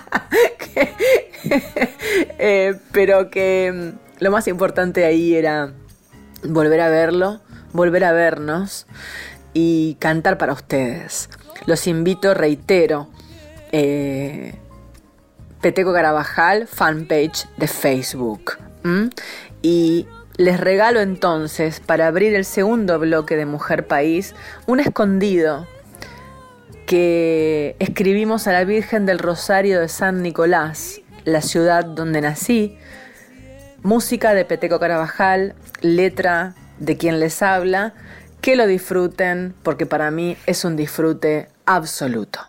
Eh, 2.40 2.76
pero 2.92 3.30
que 3.30 3.72
mm, 3.74 4.24
lo 4.24 4.32
más 4.32 4.48
importante 4.48 5.06
ahí 5.06 5.36
era 5.36 5.74
volver 6.44 6.82
a 6.82 6.90
verlo, 6.90 7.42
volver 7.74 8.04
a 8.04 8.12
vernos 8.12 8.88
y 9.54 9.96
cantar 10.00 10.38
para 10.38 10.54
ustedes. 10.54 11.30
Los 11.66 11.88
invito, 11.88 12.34
reitero, 12.34 13.10
eh, 13.72 14.56
Peteco 15.62 15.94
Carabajal, 15.94 16.68
fanpage 16.68 17.48
de 17.58 17.68
Facebook. 17.68 18.58
Y 19.70 20.08
les 20.38 20.62
regalo 20.62 21.02
entonces, 21.02 21.82
para 21.82 22.08
abrir 22.08 22.34
el 22.36 22.46
segundo 22.46 22.98
bloque 23.00 23.36
de 23.36 23.46
Mujer 23.46 23.86
País, 23.86 24.34
un 24.66 24.80
escondido 24.80 25.68
que 26.86 27.76
escribimos 27.80 28.48
a 28.48 28.54
la 28.54 28.64
Virgen 28.64 29.06
del 29.06 29.20
Rosario 29.20 29.82
de 29.82 29.90
San 29.90 30.22
Nicolás, 30.22 31.02
la 31.26 31.42
ciudad 31.42 31.84
donde 31.84 32.22
nací, 32.22 32.78
música 33.84 34.34
de 34.34 34.46
Peteco 34.46 34.80
Carabajal, 34.80 35.54
letra 35.82 36.56
de 36.80 36.96
quien 36.96 37.20
les 37.20 37.42
habla, 37.42 37.94
que 38.40 38.56
lo 38.56 38.68
disfruten 38.68 39.54
porque 39.64 39.86
para 39.86 40.12
mí 40.12 40.38
es 40.46 40.64
un 40.64 40.78
disfrute 40.78 41.50
absoluto. 41.66 42.40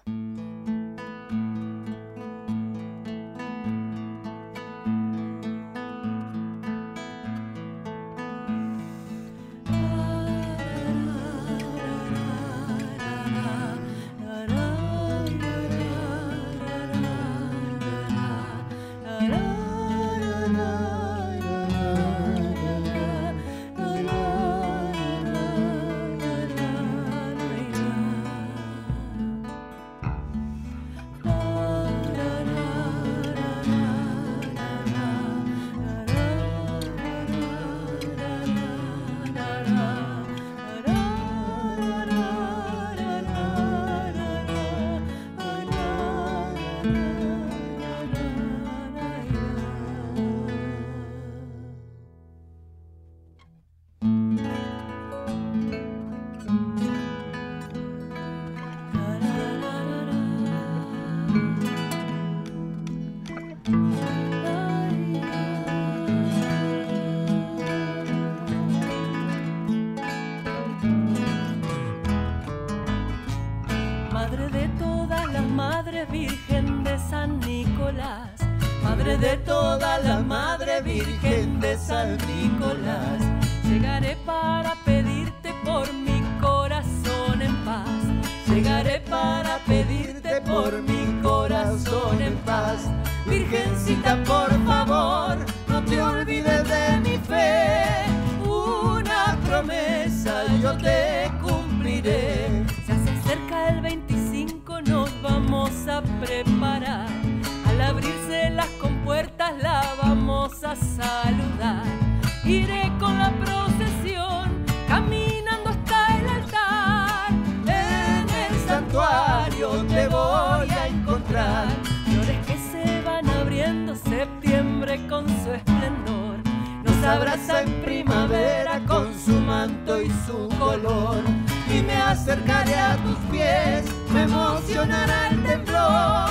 y 131.70 131.82
me 131.82 131.94
acercaré 131.94 132.74
a 132.74 132.96
tus 132.96 133.16
pies, 133.30 133.84
me 134.12 134.22
emocionará 134.22 135.28
el 135.28 135.42
temblor. 135.42 136.28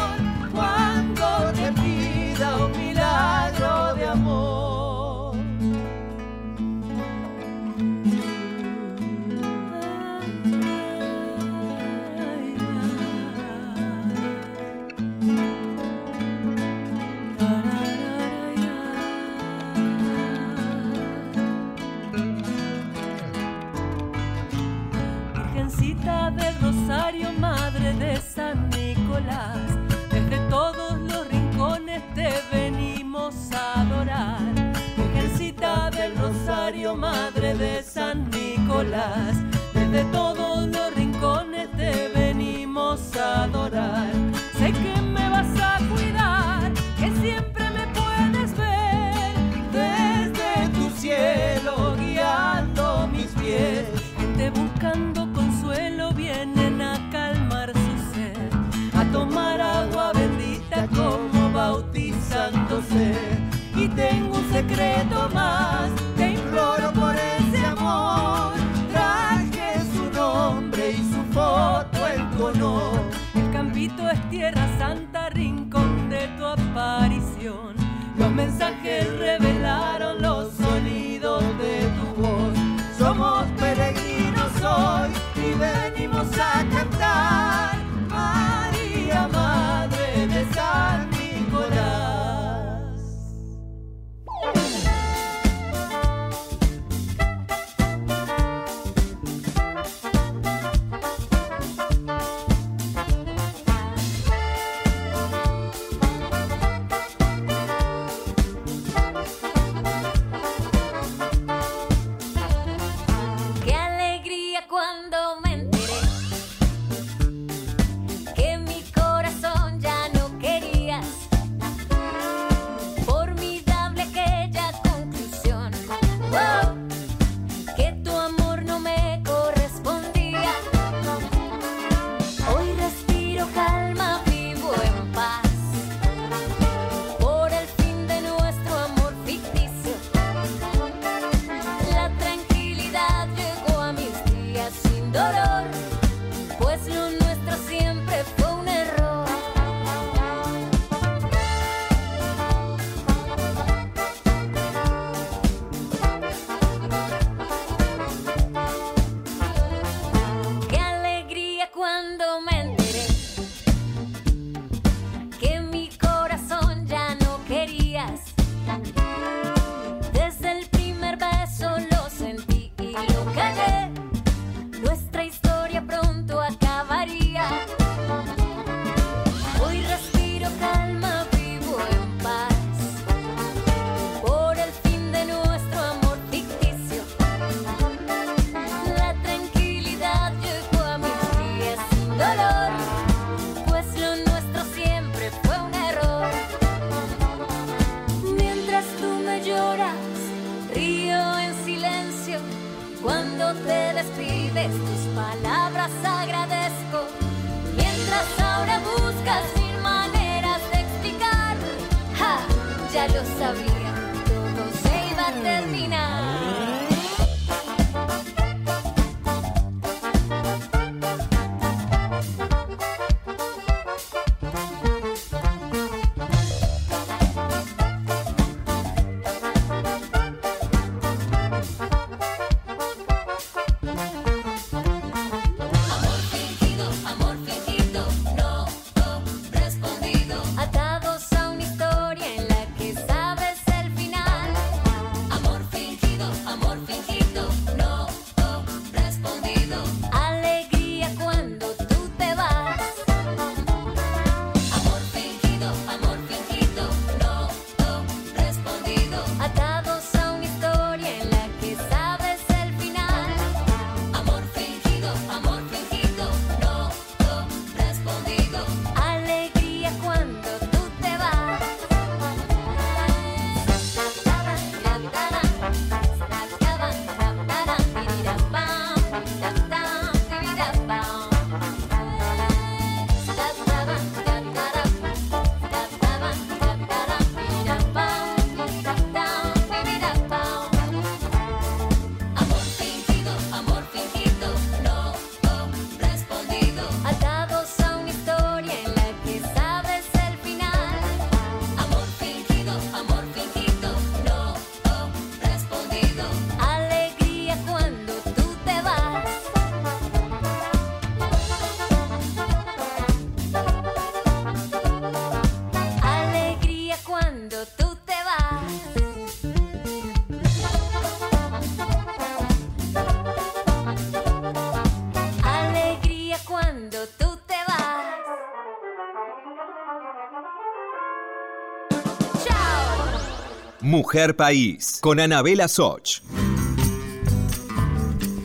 Mujer 333.87 334.35
País, 334.35 334.99
con 335.01 335.17
Anabela 335.17 335.69
Soch. 335.69 336.19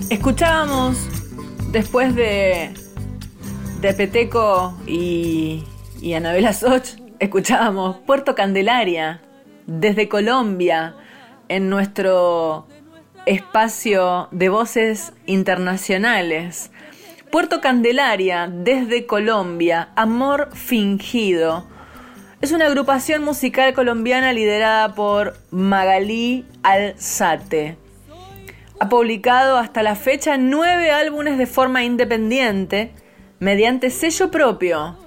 Escuchábamos, 0.08 0.96
después 1.72 2.14
de, 2.14 2.72
de 3.80 3.92
Peteco 3.92 4.78
y, 4.86 5.64
y 6.00 6.14
Anabela 6.14 6.52
Soch, 6.52 6.90
escuchábamos 7.18 7.96
Puerto 8.06 8.36
Candelaria, 8.36 9.20
desde 9.66 10.08
Colombia, 10.08 10.94
en 11.48 11.68
nuestro 11.68 12.68
espacio 13.26 14.28
de 14.30 14.48
voces 14.48 15.12
internacionales. 15.26 16.70
Puerto 17.32 17.60
Candelaria, 17.60 18.48
desde 18.48 19.06
Colombia, 19.06 19.88
Amor 19.96 20.50
Fingido, 20.54 21.66
es 22.42 22.50
una 22.50 22.66
agrupación 22.66 23.22
musical 23.22 23.72
colombiana 23.72 24.32
liderada 24.32 24.96
por 24.96 25.36
Magalí 25.52 26.44
Alzate. 26.64 27.76
Ha 28.80 28.88
publicado 28.88 29.58
hasta 29.58 29.84
la 29.84 29.94
fecha 29.94 30.36
nueve 30.38 30.90
álbumes 30.90 31.38
de 31.38 31.46
forma 31.46 31.84
independiente 31.84 32.90
mediante 33.38 33.90
sello 33.90 34.32
propio, 34.32 34.98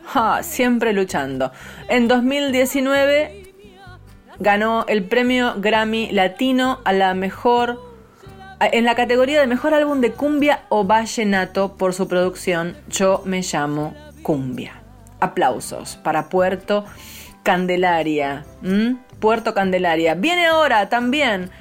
siempre 0.44 0.94
luchando. 0.94 1.52
En 1.90 2.08
2019 2.08 3.52
ganó 4.40 4.86
el 4.88 5.04
premio 5.04 5.56
Grammy 5.58 6.12
Latino 6.12 6.80
a 6.86 6.94
la 6.94 7.14
mejor 7.16 7.82
en 8.62 8.86
la 8.86 8.96
categoría 8.96 9.42
de 9.42 9.48
mejor 9.48 9.74
álbum 9.74 10.00
de 10.00 10.14
cumbia 10.14 10.62
o 10.70 10.86
vallenato 10.86 11.76
por 11.76 11.94
su 11.94 12.08
producción 12.08 12.78
Yo 12.88 13.24
me 13.26 13.42
llamo 13.42 13.94
Cumbia. 14.24 14.82
Aplausos 15.20 15.98
para 15.98 16.30
Puerto 16.30 16.86
Candelaria. 17.46 18.44
Puerto 19.20 19.54
Candelaria. 19.54 20.16
Viene 20.16 20.48
ahora 20.48 20.90
también 20.90 21.52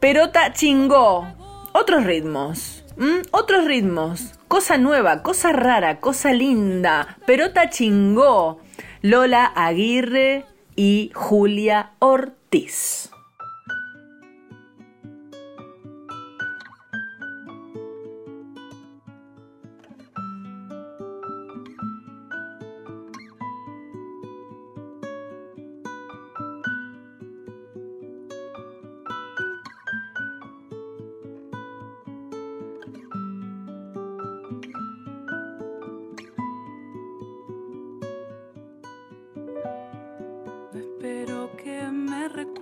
Perota 0.00 0.52
Chingó. 0.54 1.28
Otros 1.74 2.04
ritmos. 2.04 2.82
Otros 3.30 3.66
ritmos. 3.66 4.32
Cosa 4.48 4.78
nueva, 4.78 5.22
cosa 5.22 5.52
rara, 5.52 6.00
cosa 6.00 6.32
linda. 6.32 7.18
Perota 7.26 7.68
Chingó. 7.68 8.60
Lola 9.02 9.44
Aguirre 9.54 10.46
y 10.74 11.12
Julia 11.14 11.90
Ortiz. 11.98 13.11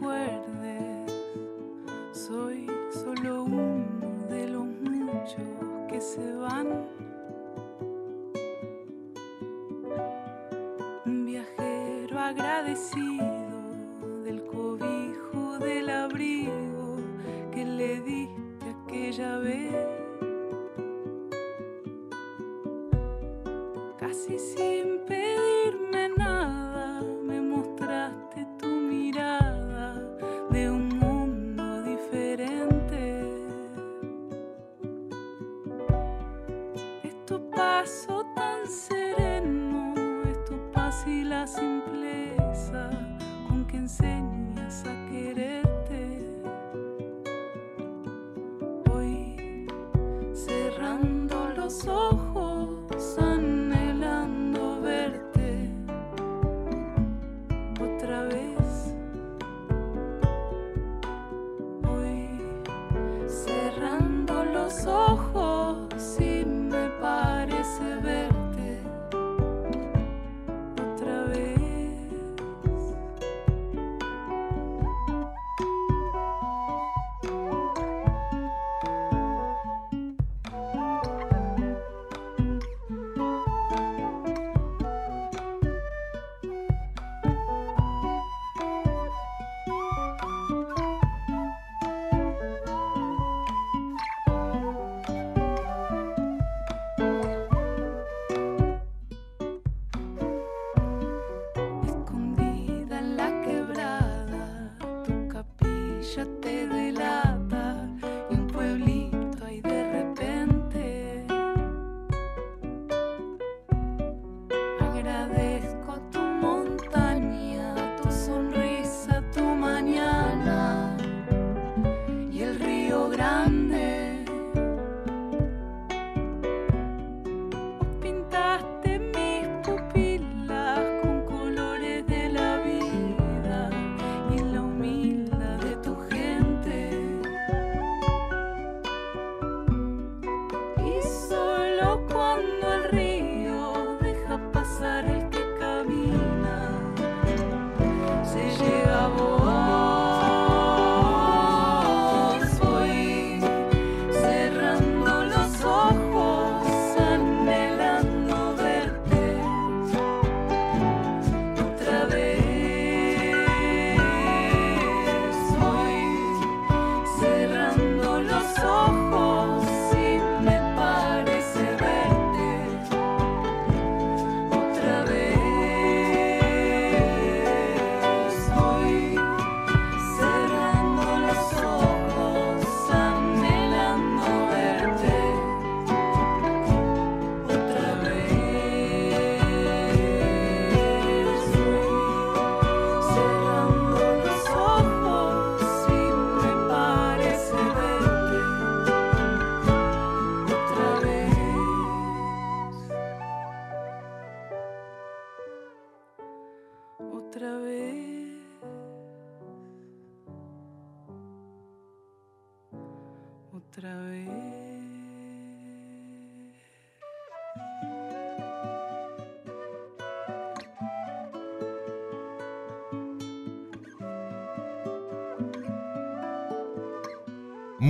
Word. 0.01 0.50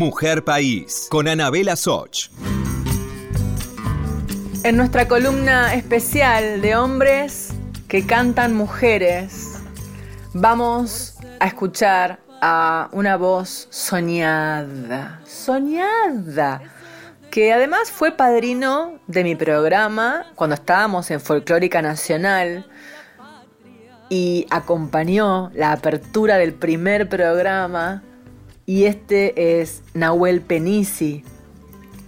Mujer 0.01 0.43
País, 0.45 1.09
con 1.11 1.29
Anabela 1.29 1.77
Soch. 1.77 2.31
En 4.65 4.79
nuestra 4.79 5.07
columna 5.07 5.75
especial 5.75 6.63
de 6.63 6.75
hombres 6.75 7.51
que 7.87 8.07
cantan 8.07 8.55
mujeres, 8.55 9.61
vamos 10.33 11.19
a 11.39 11.47
escuchar 11.49 12.19
a 12.41 12.89
una 12.93 13.19
voz 13.19 13.69
soñada, 13.69 15.21
soñada, 15.27 16.63
que 17.31 17.53
además 17.53 17.91
fue 17.91 18.11
padrino 18.11 19.01
de 19.07 19.23
mi 19.23 19.37
programa 19.37 20.25
cuando 20.35 20.55
estábamos 20.55 21.11
en 21.11 21.21
Folclórica 21.21 21.83
Nacional 21.83 22.67
y 24.09 24.47
acompañó 24.49 25.51
la 25.53 25.73
apertura 25.73 26.39
del 26.39 26.55
primer 26.55 27.07
programa 27.07 28.03
y 28.67 28.85
este 28.85 29.61
es 29.61 29.83
Nahuel 29.95 30.41
Penisi. 30.41 31.25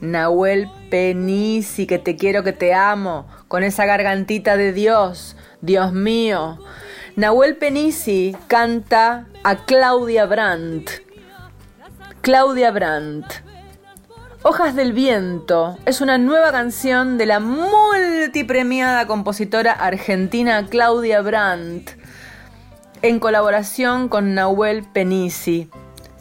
Nahuel 0.00 0.68
Penisi, 0.90 1.86
que 1.86 1.98
te 1.98 2.16
quiero, 2.16 2.42
que 2.42 2.52
te 2.52 2.74
amo, 2.74 3.26
con 3.48 3.62
esa 3.62 3.86
gargantita 3.86 4.56
de 4.56 4.72
Dios, 4.72 5.36
Dios 5.60 5.92
mío. 5.92 6.58
Nahuel 7.16 7.56
Penisi 7.56 8.36
canta 8.48 9.26
a 9.44 9.64
Claudia 9.64 10.26
Brandt. 10.26 10.90
Claudia 12.20 12.70
Brandt. 12.70 13.26
Hojas 14.44 14.74
del 14.74 14.92
Viento 14.92 15.78
es 15.86 16.00
una 16.00 16.18
nueva 16.18 16.50
canción 16.50 17.16
de 17.16 17.26
la 17.26 17.38
multipremiada 17.38 19.06
compositora 19.06 19.72
argentina 19.72 20.66
Claudia 20.68 21.20
Brandt 21.20 21.90
en 23.02 23.20
colaboración 23.20 24.08
con 24.08 24.34
Nahuel 24.34 24.82
Penisi. 24.84 25.70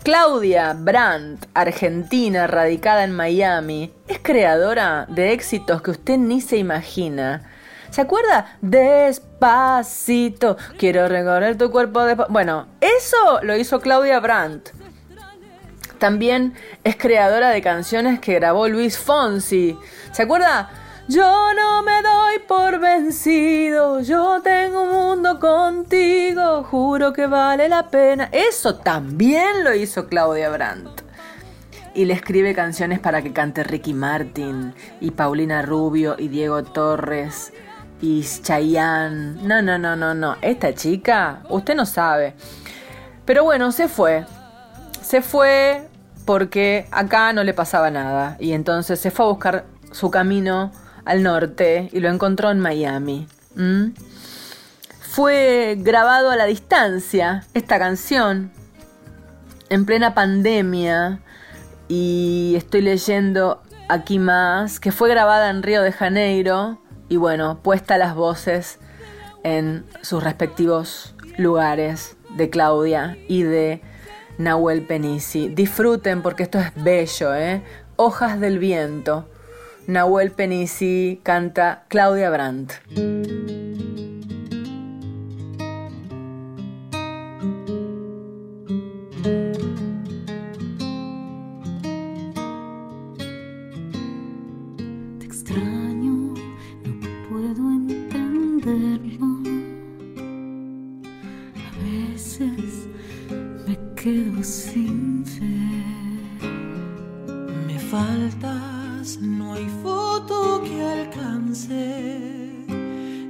Claudia 0.04 0.74
Brandt, 0.74 1.46
argentina 1.54 2.48
radicada 2.48 3.04
en 3.04 3.12
Miami, 3.12 3.94
es 4.08 4.18
creadora 4.18 5.06
de 5.08 5.32
éxitos 5.32 5.84
que 5.84 5.92
usted 5.92 6.18
ni 6.18 6.42
se 6.42 6.58
imagina. 6.58 7.44
¿Se 7.92 8.02
acuerda? 8.02 8.58
Despacito, 8.62 10.58
quiero 10.80 11.08
recorrer 11.08 11.56
tu 11.56 11.70
cuerpo 11.70 12.04
de... 12.04 12.16
Bueno, 12.30 12.66
eso 12.82 13.42
lo 13.44 13.56
hizo 13.56 13.80
Claudia 13.80 14.20
Brandt. 14.20 14.70
También 16.00 16.56
es 16.84 16.96
creadora 16.96 17.52
de 17.52 17.62
canciones 17.62 18.20
que 18.20 18.34
grabó 18.34 18.68
Luis 18.68 18.98
Fonsi. 18.98 19.78
¿Se 20.12 20.24
acuerda? 20.24 20.72
Yo 21.08 21.54
no 21.54 21.84
me 21.84 22.02
doy 22.02 22.40
por 22.48 22.80
vencido, 22.80 24.02
yo 24.02 24.40
tengo 24.42 24.84
un 24.84 24.92
mundo 24.92 25.40
contigo, 25.40 26.64
juro 26.64 27.12
que 27.12 27.26
vale 27.26 27.68
la 27.68 27.90
pena. 27.90 28.30
Eso 28.32 28.76
también 28.76 29.64
lo 29.64 29.74
hizo 29.74 30.08
Claudia 30.08 30.50
Brandt. 30.50 31.02
Y 31.94 32.06
le 32.06 32.14
escribe 32.14 32.54
canciones 32.54 33.00
para 33.00 33.22
que 33.22 33.34
cante 33.34 33.64
Ricky 33.64 33.94
Martin, 33.94 34.74
y 35.02 35.12
Paulina 35.12 35.62
Rubio, 35.64 36.16
y 36.18 36.30
Diego 36.30 36.64
Torres, 36.64 37.52
y 38.00 38.24
Chayanne. 38.24 39.42
No, 39.44 39.62
no, 39.62 39.78
no, 39.78 39.96
no, 39.96 40.14
no. 40.14 40.38
Esta 40.42 40.74
chica, 40.74 41.42
usted 41.50 41.76
no 41.76 41.86
sabe. 41.86 42.36
Pero 43.26 43.44
bueno, 43.44 43.72
se 43.72 43.88
fue. 43.88 44.26
Se 45.02 45.22
fue 45.22 45.90
porque 46.26 46.88
acá 46.92 47.34
no 47.34 47.44
le 47.44 47.54
pasaba 47.54 47.92
nada. 47.92 48.38
Y 48.40 48.54
entonces 48.54 49.00
se 49.00 49.12
fue 49.12 49.26
a 49.26 49.30
buscar 49.30 49.66
su 49.92 50.10
camino 50.10 50.72
al 51.06 51.24
norte 51.24 51.90
y 51.92 52.00
lo 52.00 52.10
encontró 52.10 52.52
en 52.52 52.60
Miami. 52.60 53.28
Fue 55.00 55.76
grabado 55.80 56.30
a 56.32 56.36
la 56.36 56.46
distancia 56.46 57.44
esta 57.54 57.80
canción 57.80 58.52
en 59.70 59.86
plena 59.86 60.14
pandemia 60.14 61.20
y 61.88 62.54
estoy 62.56 62.82
leyendo 62.82 63.62
aquí 63.90 64.20
más 64.20 64.80
que 64.80 64.92
fue 64.92 65.10
grabada 65.10 65.50
en 65.50 65.64
Río 65.64 65.82
de 65.82 65.92
Janeiro 65.92 66.80
y 67.10 67.18
bueno, 67.18 67.60
puesta 67.62 67.98
las 67.98 68.16
voces 68.16 68.80
en 69.44 69.86
sus 70.02 70.24
respectivos 70.24 71.14
lugares 71.38 72.16
de 72.36 72.50
Claudia 72.50 73.18
y 73.28 73.44
de 73.44 73.82
Nahuel 74.38 74.86
Penisi. 74.86 75.50
Disfruten 75.50 76.22
porque 76.22 76.44
esto 76.44 76.60
es 76.60 76.72
bello, 76.76 77.36
¿eh? 77.36 77.62
Hojas 77.96 78.40
del 78.40 78.60
viento. 78.60 79.28
Nahuel 79.92 80.32
Penisi 80.32 81.20
canta 81.22 81.84
Claudia 81.90 82.30
Brandt. 82.30 82.76
Te 95.20 95.26
extraño, 95.26 96.36
no 96.86 97.28
puedo 97.28 97.70
entenderlo. 97.70 99.28
A 101.68 101.70
veces 101.84 102.88
me 103.68 103.78
quedo 104.02 104.42
sin 104.42 105.26
fe. 105.26 105.44
Me 107.68 107.78
no 109.20 109.56
hay 109.56 109.68
foto 109.82 110.62
que 110.64 110.80
alcance. 110.84 112.20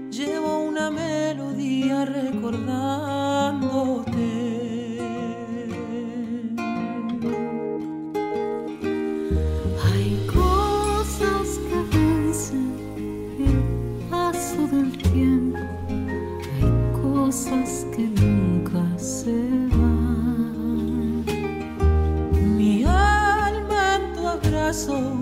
Llevo 0.10 0.66
una 0.66 0.92
melodía 0.92 2.04
recordándote. 2.04 5.00
Hay 9.86 10.28
cosas 10.28 11.58
que 11.70 11.78
vencen 11.98 12.76
el 13.40 13.64
paso 14.10 14.68
del 14.68 14.92
tiempo. 14.98 15.58
Hay 16.54 16.68
cosas 17.02 17.88
que 17.96 18.10
nunca 18.10 18.84
se 19.00 19.32
van. 19.70 21.24
Mi 22.58 22.84
alma 22.84 23.96
en 23.96 24.14
tu 24.14 24.28
abrazo, 24.28 25.21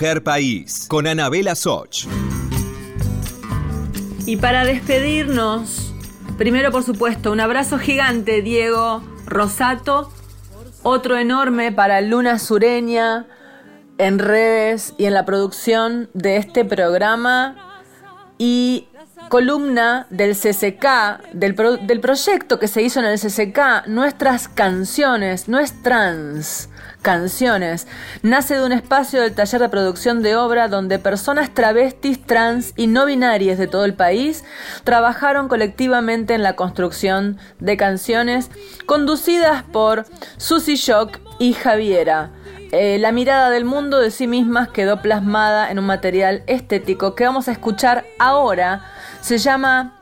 País, 0.00 0.86
con 0.88 1.06
Anabela 1.06 1.54
Soch. 1.54 2.06
Y 4.24 4.36
para 4.36 4.64
despedirnos, 4.64 5.92
primero 6.38 6.70
por 6.70 6.84
supuesto, 6.84 7.30
un 7.30 7.40
abrazo 7.40 7.78
gigante, 7.78 8.40
Diego 8.40 9.02
Rosato, 9.26 10.10
otro 10.82 11.18
enorme 11.18 11.70
para 11.70 12.00
Luna 12.00 12.38
Sureña 12.38 13.26
en 13.98 14.18
redes 14.18 14.94
y 14.96 15.04
en 15.04 15.12
la 15.12 15.26
producción 15.26 16.08
de 16.14 16.38
este 16.38 16.64
programa 16.64 17.82
y 18.38 18.86
columna 19.28 20.06
del 20.10 20.34
CCK, 20.34 21.32
del, 21.32 21.54
del 21.86 22.00
proyecto 22.00 22.58
que 22.58 22.68
se 22.68 22.82
hizo 22.82 23.00
en 23.00 23.06
el 23.06 23.18
CCK, 23.18 23.86
Nuestras 23.86 24.48
Canciones, 24.48 25.48
Nuestras 25.48 26.68
Canciones, 27.02 27.86
nace 28.22 28.56
de 28.56 28.64
un 28.64 28.72
espacio 28.72 29.22
del 29.22 29.34
taller 29.34 29.60
de 29.60 29.68
producción 29.68 30.22
de 30.22 30.36
obra 30.36 30.68
donde 30.68 30.98
personas 30.98 31.54
travestis, 31.54 32.24
trans 32.26 32.74
y 32.76 32.88
no 32.88 33.06
binarias 33.06 33.56
de 33.56 33.66
todo 33.66 33.84
el 33.84 33.94
país 33.94 34.44
trabajaron 34.84 35.48
colectivamente 35.48 36.34
en 36.34 36.42
la 36.42 36.56
construcción 36.56 37.38
de 37.58 37.76
canciones 37.76 38.50
conducidas 38.84 39.62
por 39.62 40.06
Susie 40.36 40.76
Shock 40.76 41.18
y 41.38 41.54
Javiera. 41.54 42.32
Eh, 42.72 42.98
la 43.00 43.10
mirada 43.10 43.50
del 43.50 43.64
mundo 43.64 43.98
de 43.98 44.12
sí 44.12 44.28
mismas 44.28 44.68
quedó 44.68 45.02
plasmada 45.02 45.72
en 45.72 45.80
un 45.80 45.86
material 45.86 46.44
estético 46.46 47.16
que 47.16 47.24
vamos 47.24 47.48
a 47.48 47.52
escuchar 47.52 48.04
ahora. 48.20 48.84
Se 49.20 49.38
llama 49.38 49.96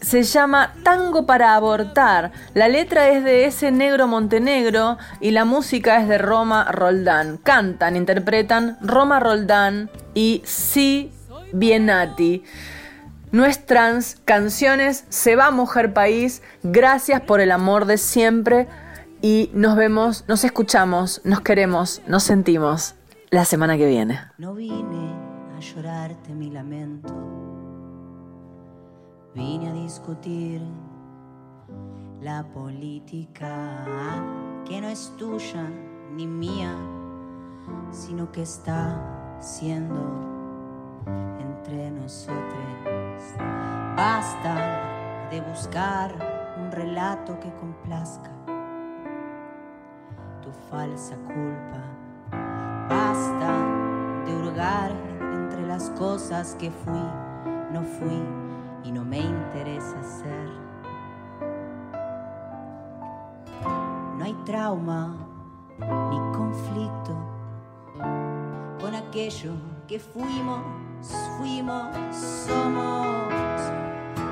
se 0.00 0.22
llama 0.22 0.74
Tango 0.84 1.26
para 1.26 1.54
abortar. 1.54 2.32
La 2.54 2.68
letra 2.68 3.08
es 3.08 3.24
de 3.24 3.44
ese 3.44 3.70
negro 3.70 4.06
Montenegro 4.06 4.96
y 5.20 5.32
la 5.32 5.44
música 5.44 6.00
es 6.00 6.08
de 6.08 6.18
Roma 6.18 6.70
Roldán. 6.70 7.36
Cantan, 7.38 7.96
interpretan 7.96 8.78
Roma 8.80 9.20
Roldán 9.20 9.90
y 10.14 10.42
Si 10.44 11.12
Bienati. 11.52 12.44
Nuestras 13.32 14.16
canciones 14.24 15.04
Se 15.10 15.36
va 15.36 15.50
Mujer 15.50 15.92
País. 15.92 16.42
Gracias 16.62 17.20
por 17.20 17.40
el 17.40 17.50
amor 17.50 17.84
de 17.84 17.98
siempre 17.98 18.66
y 19.20 19.50
nos 19.52 19.76
vemos, 19.76 20.24
nos 20.28 20.44
escuchamos, 20.44 21.20
nos 21.24 21.40
queremos, 21.40 22.00
nos 22.06 22.22
sentimos 22.22 22.94
la 23.30 23.44
semana 23.44 23.76
que 23.76 23.86
viene. 23.86 24.20
No 24.38 24.54
vine 24.54 25.12
a 25.56 25.60
llorarte 25.60 26.32
mi 26.32 26.50
lamento, 26.50 27.12
vine 29.34 29.68
a 29.68 29.72
discutir 29.72 30.62
la 32.20 32.44
política 32.52 33.84
que 34.64 34.80
no 34.80 34.88
es 34.88 35.14
tuya 35.16 35.70
ni 36.14 36.26
mía, 36.26 36.74
sino 37.90 38.30
que 38.32 38.42
está 38.42 39.38
siendo 39.40 40.28
entre 41.38 41.90
nosotros. 41.90 42.36
Basta 43.96 45.28
de 45.30 45.40
buscar 45.40 46.12
un 46.58 46.72
relato 46.72 47.38
que 47.40 47.52
complazca 47.54 48.30
tu 50.42 50.50
falsa 50.70 51.16
culpa. 51.16 51.82
Basta 52.88 54.24
de 54.24 54.36
hurgar 54.36 54.92
entre 55.20 55.66
las 55.66 55.90
cosas 55.90 56.54
que 56.58 56.70
fui, 56.70 57.04
no 57.72 57.82
fui 57.82 58.47
y 58.88 58.90
no 58.90 59.04
me 59.04 59.18
interesa 59.18 60.02
ser. 60.02 60.48
No 64.16 64.24
hay 64.24 64.32
trauma 64.46 65.14
ni 65.78 66.18
conflicto 66.34 67.14
con 68.80 68.94
aquello 68.94 69.52
que 69.86 69.98
fuimos, 69.98 70.62
fuimos, 71.36 72.16
somos. 72.16 73.06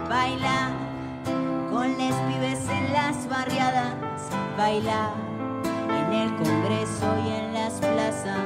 Baila 0.09 0.71
con 1.71 1.99
les 1.99 2.15
pibes 2.15 2.67
en 2.71 2.93
las 2.95 3.29
barriadas, 3.29 3.95
baila 4.57 5.13
en 5.91 6.13
el 6.15 6.37
Congreso 6.37 7.15
y 7.27 7.33
en 7.33 7.53
las 7.53 7.75
plazas, 7.75 8.39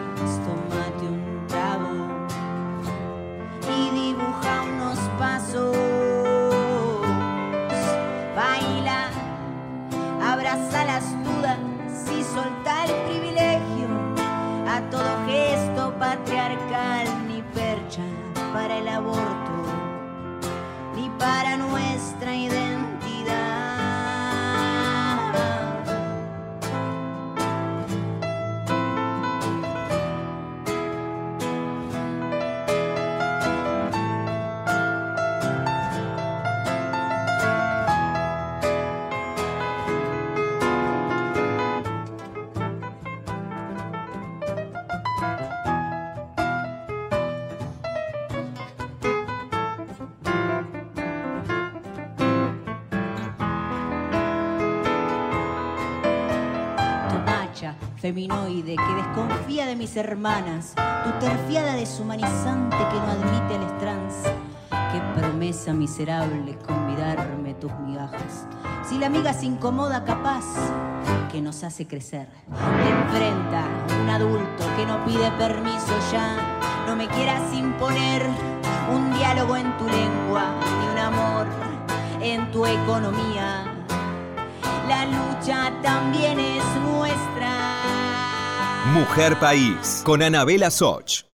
tómate 0.45 1.07
un 1.07 1.47
trago 1.47 1.93
y 3.63 3.91
dibuja 3.95 4.63
unos 4.75 4.99
pasos. 5.21 5.90
Ni 17.29 17.43
percha 17.55 18.03
para 18.53 18.79
el 18.79 18.89
aborto, 18.89 19.53
ni 20.97 21.11
para 21.19 21.57
nuestra 21.57 22.35
identidad. 22.35 22.80
Feminoide 58.11 58.75
que 58.75 58.95
desconfía 58.95 59.67
de 59.67 59.77
mis 59.77 59.97
hermanas, 59.97 60.75
tu 60.75 61.11
terfiada 61.25 61.75
deshumanizante 61.75 62.77
que 62.77 62.97
no 62.97 63.13
admite 63.13 63.55
el 63.55 63.79
trans. 63.79 64.15
Qué 64.69 65.01
promesa 65.21 65.73
miserable 65.73 66.59
convidarme 66.67 67.55
tus 67.55 67.71
migajas. 67.87 68.47
Si 68.83 68.99
la 68.99 69.07
amiga 69.07 69.33
se 69.33 69.47
incomoda 69.47 70.05
capaz, 70.05 70.45
que 71.31 71.41
nos 71.41 71.63
hace 71.63 71.87
crecer. 71.87 72.27
Te 72.49 72.91
enfrenta 72.91 73.65
un 74.03 74.11
adulto 74.11 74.65
que 74.77 74.87
no 74.87 75.05
pide 75.05 75.31
permiso 75.39 75.95
ya. 76.11 76.59
No 76.89 76.97
me 76.97 77.07
quieras 77.07 77.55
imponer 77.55 78.23
un 78.93 79.13
diálogo 79.17 79.57
en 79.57 79.79
tu 79.79 79.87
lengua, 79.87 80.53
ni 80.81 80.89
un 80.89 80.99
amor 80.99 81.47
en 82.21 82.51
tu 82.51 82.67
economía. 82.67 83.70
La 84.91 85.05
lucha 85.05 85.73
también 85.83 86.41
es 86.41 86.65
nuestra. 86.83 87.77
Mujer 88.93 89.39
País, 89.39 90.03
con 90.05 90.21
Anabela 90.21 90.69
Soch. 90.69 91.23